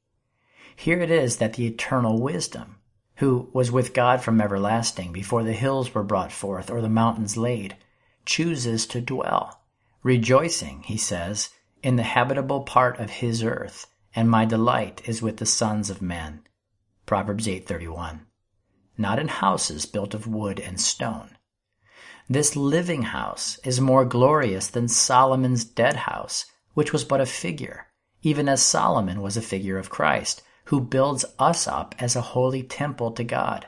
[0.76, 2.78] Here it is that the eternal wisdom,
[3.18, 7.38] who was with God from everlasting before the hills were brought forth or the mountains
[7.38, 7.78] laid,
[8.26, 9.62] chooses to dwell,
[10.04, 11.50] rejoicing, he says,
[11.82, 16.02] in the habitable part of his earth, and my delight is with the sons of
[16.02, 16.42] men.
[17.06, 18.22] Proverbs 8:31.
[18.98, 21.30] Not in houses built of wood and stone.
[22.30, 27.88] This living house is more glorious than Solomon's dead house, which was but a figure,
[28.24, 32.64] even as Solomon was a figure of Christ, who builds us up as a holy
[32.64, 33.68] temple to God.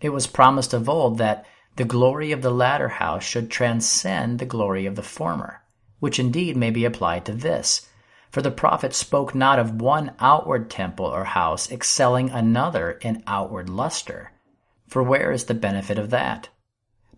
[0.00, 1.46] It was promised of old that
[1.76, 5.62] the glory of the latter house should transcend the glory of the former,
[6.00, 7.88] which indeed may be applied to this.
[8.30, 13.68] For the prophet spoke not of one outward temple or house excelling another in outward
[13.68, 14.31] luster.
[14.92, 16.50] For where is the benefit of that?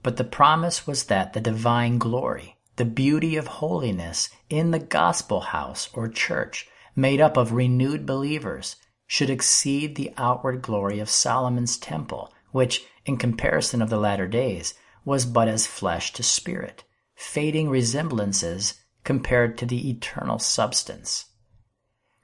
[0.05, 5.41] But the promise was that the divine glory, the beauty of holiness in the gospel
[5.41, 8.77] house or church, made up of renewed believers,
[9.09, 14.75] should exceed the outward glory of Solomon's temple, which, in comparison of the latter days,
[15.05, 16.85] was but as flesh to spirit,
[17.17, 21.25] fading resemblances compared to the eternal substance.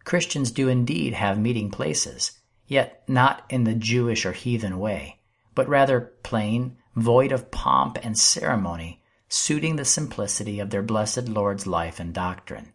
[0.05, 2.38] Christians do indeed have meeting places,
[2.68, 5.16] yet not in the Jewish or heathen way,
[5.55, 11.66] but rather plain, void of pomp and ceremony, suiting the simplicity of their blessed Lord's
[11.66, 12.72] life and doctrine.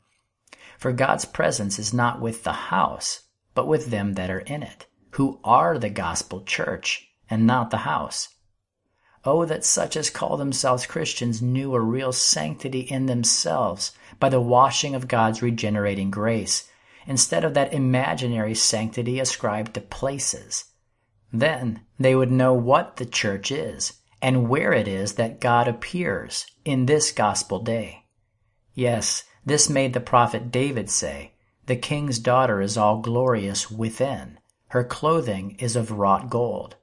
[0.78, 3.22] For God's presence is not with the house,
[3.54, 7.78] but with them that are in it, who are the gospel church, and not the
[7.78, 8.30] house.
[9.24, 14.42] Oh, that such as call themselves Christians knew a real sanctity in themselves by the
[14.42, 16.70] washing of God's regenerating grace,
[17.08, 20.66] instead of that imaginary sanctity ascribed to places.
[21.40, 26.46] Then they would know what the church is, and where it is that God appears
[26.64, 28.06] in this gospel day.
[28.74, 31.34] Yes, this made the prophet David say,
[31.66, 36.78] The king's daughter is all glorious within, her clothing is of wrought gold.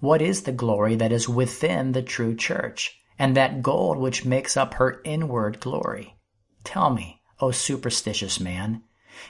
[0.00, 4.56] What is the glory that is within the true church, and that gold which makes
[4.56, 6.16] up her inward glory?
[6.64, 8.82] Tell me, O superstitious man,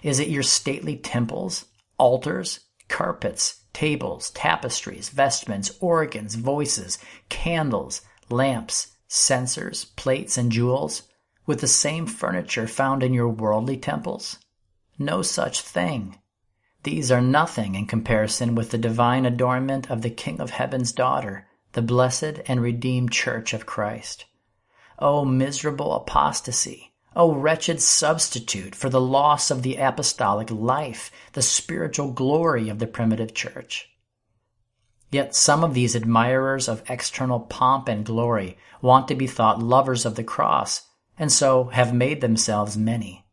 [0.03, 1.67] is it your stately temples,
[1.99, 2.61] altars,
[2.93, 6.99] carpets, tables, tapestries, vestments, organs, voices,
[7.31, 11.05] candles, lamps, censers, plates, and jewels,
[11.47, 14.39] with the same furniture found in your worldly temples?
[14.99, 16.19] No such thing.
[16.83, 21.49] These are nothing in comparison with the divine adornment of the King of Heaven's daughter,
[21.73, 24.27] the blessed and redeemed Church of Christ.
[24.99, 26.92] O miserable apostasy!
[27.15, 32.87] O wretched substitute for the loss of the apostolic life, the spiritual glory of the
[32.87, 33.91] primitive church.
[35.11, 40.07] Yet some of these admirers of external pomp and glory want to be thought lovers
[40.07, 40.87] of the cross,
[41.19, 43.27] and so have made themselves many.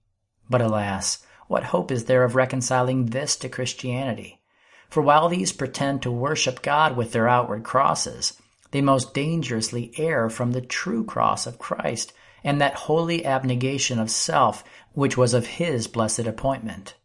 [0.50, 4.42] But alas, what hope is there of reconciling this to Christianity?
[4.90, 8.34] For while these pretend to worship God with their outward crosses,
[8.72, 12.12] they most dangerously err from the true cross of Christ
[12.44, 14.64] and that holy abnegation of self
[14.94, 16.96] which was of his blessed appointment.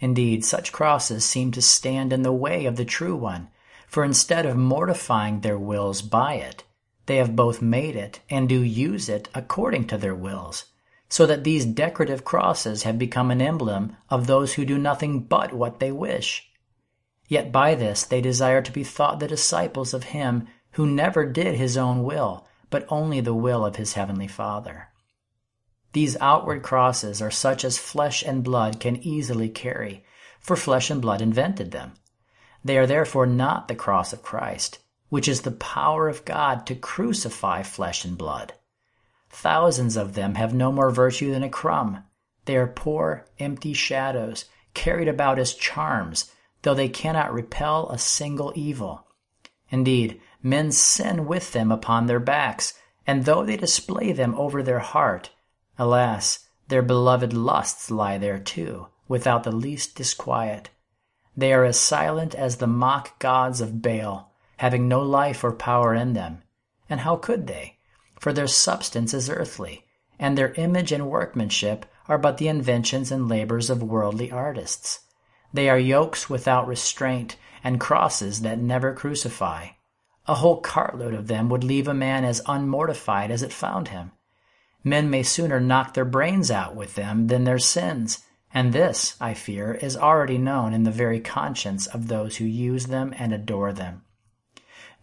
[0.00, 3.48] Indeed, such crosses seem to stand in the way of the true one,
[3.86, 6.64] for instead of mortifying their wills by it,
[7.06, 10.66] they have both made it and do use it according to their wills,
[11.08, 15.52] so that these decorative crosses have become an emblem of those who do nothing but
[15.52, 16.48] what they wish.
[17.28, 21.56] Yet by this they desire to be thought the disciples of him who never did
[21.56, 24.88] his own will, but only the will of his heavenly Father.
[25.92, 30.04] These outward crosses are such as flesh and blood can easily carry,
[30.38, 31.92] for flesh and blood invented them.
[32.64, 36.74] They are therefore not the cross of Christ, which is the power of God to
[36.74, 38.54] crucify flesh and blood.
[39.30, 42.04] Thousands of them have no more virtue than a crumb.
[42.44, 44.44] They are poor, empty shadows,
[44.74, 46.30] carried about as charms,
[46.62, 49.06] though they cannot repel a single evil.
[49.70, 52.74] Indeed, men sin with them upon their backs,
[53.06, 55.30] and though they display them over their heart,
[55.78, 60.70] alas, their beloved lusts lie there too, without the least disquiet.
[61.36, 65.94] They are as silent as the mock gods of Baal, having no life or power
[65.94, 66.42] in them.
[66.88, 67.78] And how could they?
[68.20, 69.86] for their substance is earthly,
[70.18, 75.00] and their image and workmanship are but the inventions and labors of worldly artists.
[75.54, 79.68] They are yokes without restraint, and crosses that never crucify.
[80.26, 84.12] A whole cartload of them would leave a man as unmortified as it found him.
[84.84, 89.34] Men may sooner knock their brains out with them than their sins, and this, I
[89.34, 93.72] fear, is already known in the very conscience of those who use them and adore
[93.72, 94.02] them.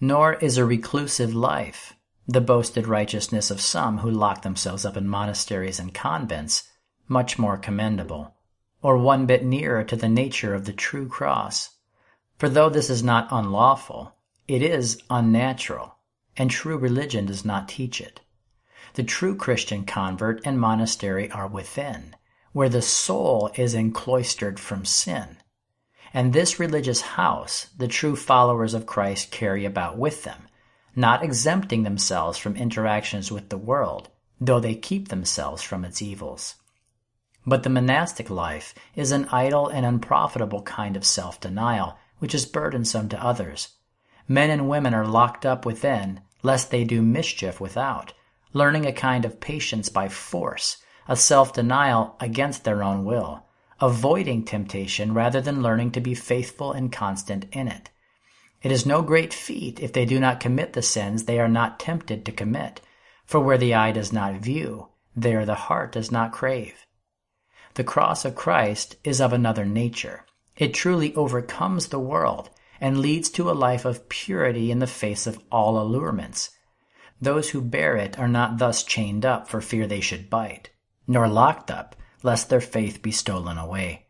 [0.02, 1.94] Nor is a reclusive life,
[2.28, 6.70] the boasted righteousness of some who lock themselves up in monasteries and convents
[7.08, 8.36] much more commendable,
[8.82, 11.70] or one bit nearer to the nature of the true cross.
[12.38, 14.14] For though this is not unlawful,
[14.48, 15.96] it is unnatural,
[16.38, 18.22] and true religion does not teach it.
[18.94, 22.16] The true Christian convert and monastery are within,
[22.54, 25.38] where the soul is encloistered from sin.
[26.14, 30.48] And this religious house the true followers of Christ carry about with them,
[30.96, 36.56] not exempting themselves from interactions with the world, though they keep themselves from its evils.
[37.46, 43.10] But the monastic life is an idle and unprofitable kind of self-denial, which is burdensome
[43.10, 43.77] to others.
[44.28, 48.14] Men and women are locked up within, lest they do mischief without,
[48.54, 53.46] learning a kind of patience by force, a self-denial against their own will,
[53.80, 57.90] avoiding temptation rather than learning to be faithful and constant in it.
[58.62, 61.80] It is no great feat if they do not commit the sins they are not
[61.80, 62.82] tempted to commit,
[63.26, 66.86] for where the eye does not view, there the heart does not crave.
[67.76, 70.26] The cross of Christ is of another nature.
[70.58, 72.50] It truly overcomes the world
[72.80, 76.52] and leads to a life of purity in the face of all allurements.
[77.22, 80.70] Those who bear it are not thus chained up for fear they should bite,
[81.08, 84.06] nor locked up lest their faith be stolen away.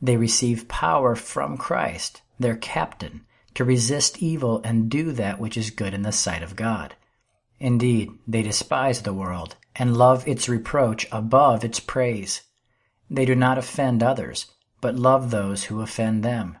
[0.00, 5.70] They receive power from Christ, their captain, to resist evil and do that which is
[5.70, 6.94] good in the sight of God.
[7.58, 12.42] Indeed, they despise the world and love its reproach above its praise.
[13.08, 14.46] They do not offend others,
[14.80, 16.58] but love those who offend them.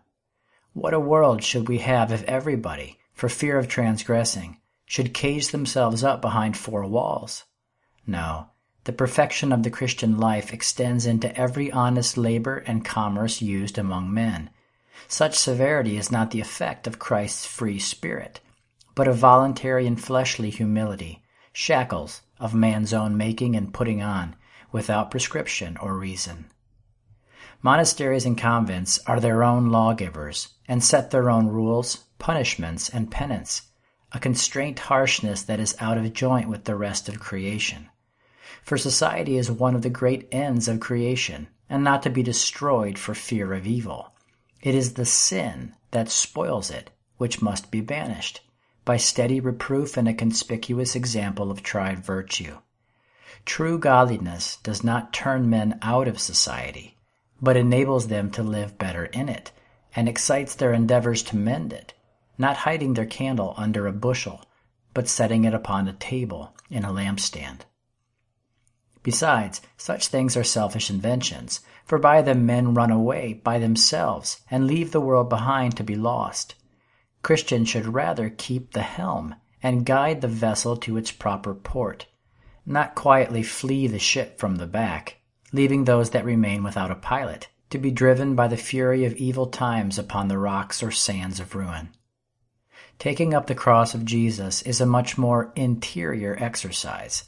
[0.76, 6.04] What a world should we have if everybody, for fear of transgressing, should cage themselves
[6.04, 7.44] up behind four walls?
[8.06, 8.48] No,
[8.84, 14.12] the perfection of the Christian life extends into every honest labor and commerce used among
[14.12, 14.50] men.
[15.08, 18.40] Such severity is not the effect of Christ's free spirit,
[18.94, 21.22] but of voluntary and fleshly humility,
[21.54, 24.36] shackles of man's own making and putting on,
[24.72, 26.50] without prescription or reason.
[27.66, 33.62] Monasteries and convents are their own lawgivers, and set their own rules, punishments, and penance,
[34.12, 37.88] a constraint harshness that is out of joint with the rest of creation
[38.66, 42.98] for society is one of the great ends of creation, and not to be destroyed
[42.98, 44.12] for fear of evil.
[44.60, 48.40] It is the sin that spoils it which must be banished,
[48.84, 52.58] by steady reproof and a conspicuous example of tried virtue.
[53.44, 56.95] True godliness does not turn men out of society,
[57.40, 59.52] but enables them to live better in it,
[59.94, 61.94] and excites their endeavors to mend it,
[62.38, 64.44] not hiding their candle under a bushel,
[64.94, 67.60] but setting it upon a table in a lampstand.
[69.02, 74.66] Besides, such things are selfish inventions, for by them men run away by themselves and
[74.66, 76.56] leave the world behind to be lost.
[77.22, 82.06] Christians should rather keep the helm and guide the vessel to its proper port,
[82.64, 85.15] not quietly flee the ship from the back,
[85.52, 89.46] leaving those that remain without a pilot to be driven by the fury of evil
[89.46, 91.90] times upon the rocks or sands of ruin.
[92.98, 97.24] Taking up the cross of Jesus is a much more interior exercise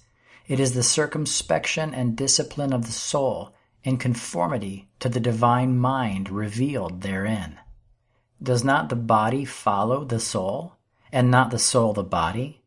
[0.49, 3.55] it is the circumspection and discipline of the soul
[3.85, 7.59] in conformity to the divine mind revealed therein.
[8.43, 10.77] Does not the body follow the soul,
[11.13, 12.63] and not the soul the body?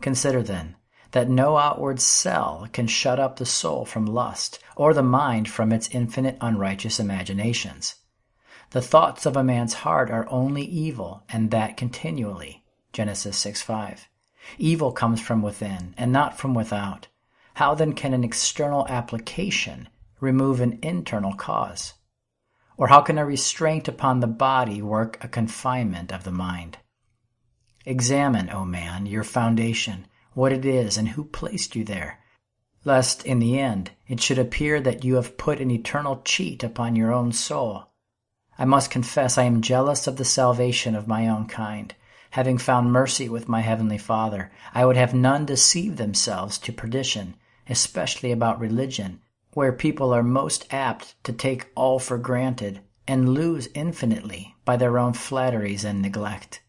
[0.00, 0.76] Consider then
[1.12, 5.72] that no outward cell can shut up the soul from lust, or the mind from
[5.72, 7.96] its infinite unrighteous imaginations.
[8.70, 12.64] The thoughts of a man's heart are only evil, and that continually.
[12.92, 14.08] Genesis 6 5.
[14.58, 17.08] Evil comes from within, and not from without.
[17.54, 19.88] How then can an external application
[20.20, 21.94] remove an internal cause?
[22.76, 26.78] Or how can a restraint upon the body work a confinement of the mind?
[27.84, 32.20] Examine, O man, your foundation, what it is, and who placed you there,
[32.84, 36.96] lest in the end it should appear that you have put an eternal cheat upon
[36.96, 37.90] your own soul.
[38.58, 41.94] I must confess I am jealous of the salvation of my own kind.
[42.32, 47.36] Having found mercy with my heavenly Father, I would have none deceive themselves to perdition,
[47.68, 49.20] especially about religion,
[49.54, 54.98] where people are most apt to take all for granted and lose infinitely by their
[54.98, 56.60] own flatteries and neglect.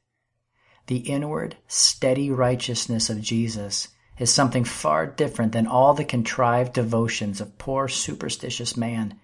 [0.91, 3.87] The inward, steady righteousness of Jesus
[4.19, 9.17] is something far different than all the contrived devotions of poor superstitious man,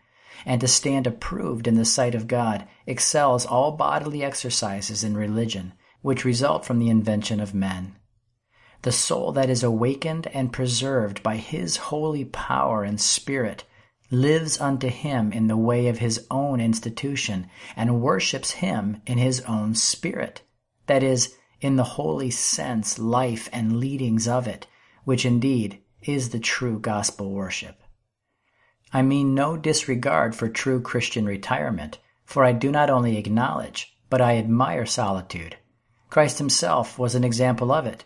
[0.45, 5.73] and to stand approved in the sight of God excels all bodily exercises in religion,
[6.01, 7.97] which result from the invention of men.
[8.83, 13.65] The soul that is awakened and preserved by His holy power and Spirit
[14.09, 19.41] lives unto Him in the way of His own institution and worships Him in His
[19.41, 20.43] own Spirit.
[20.85, 24.67] That is, in the holy sense, life, and leadings of it,
[25.03, 27.81] which indeed is the true gospel worship.
[28.93, 34.21] I mean no disregard for true Christian retirement, for I do not only acknowledge, but
[34.21, 35.57] I admire solitude.
[36.09, 38.05] Christ himself was an example of it.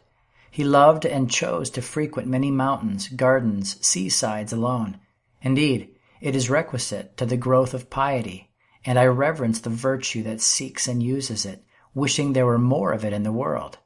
[0.50, 5.00] He loved and chose to frequent many mountains, gardens, seasides alone.
[5.42, 5.90] Indeed,
[6.20, 8.52] it is requisite to the growth of piety,
[8.86, 11.64] and I reverence the virtue that seeks and uses it,
[11.94, 13.78] wishing there were more of it in the world.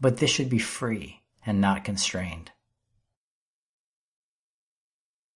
[0.00, 2.50] But this should be free and not constrained.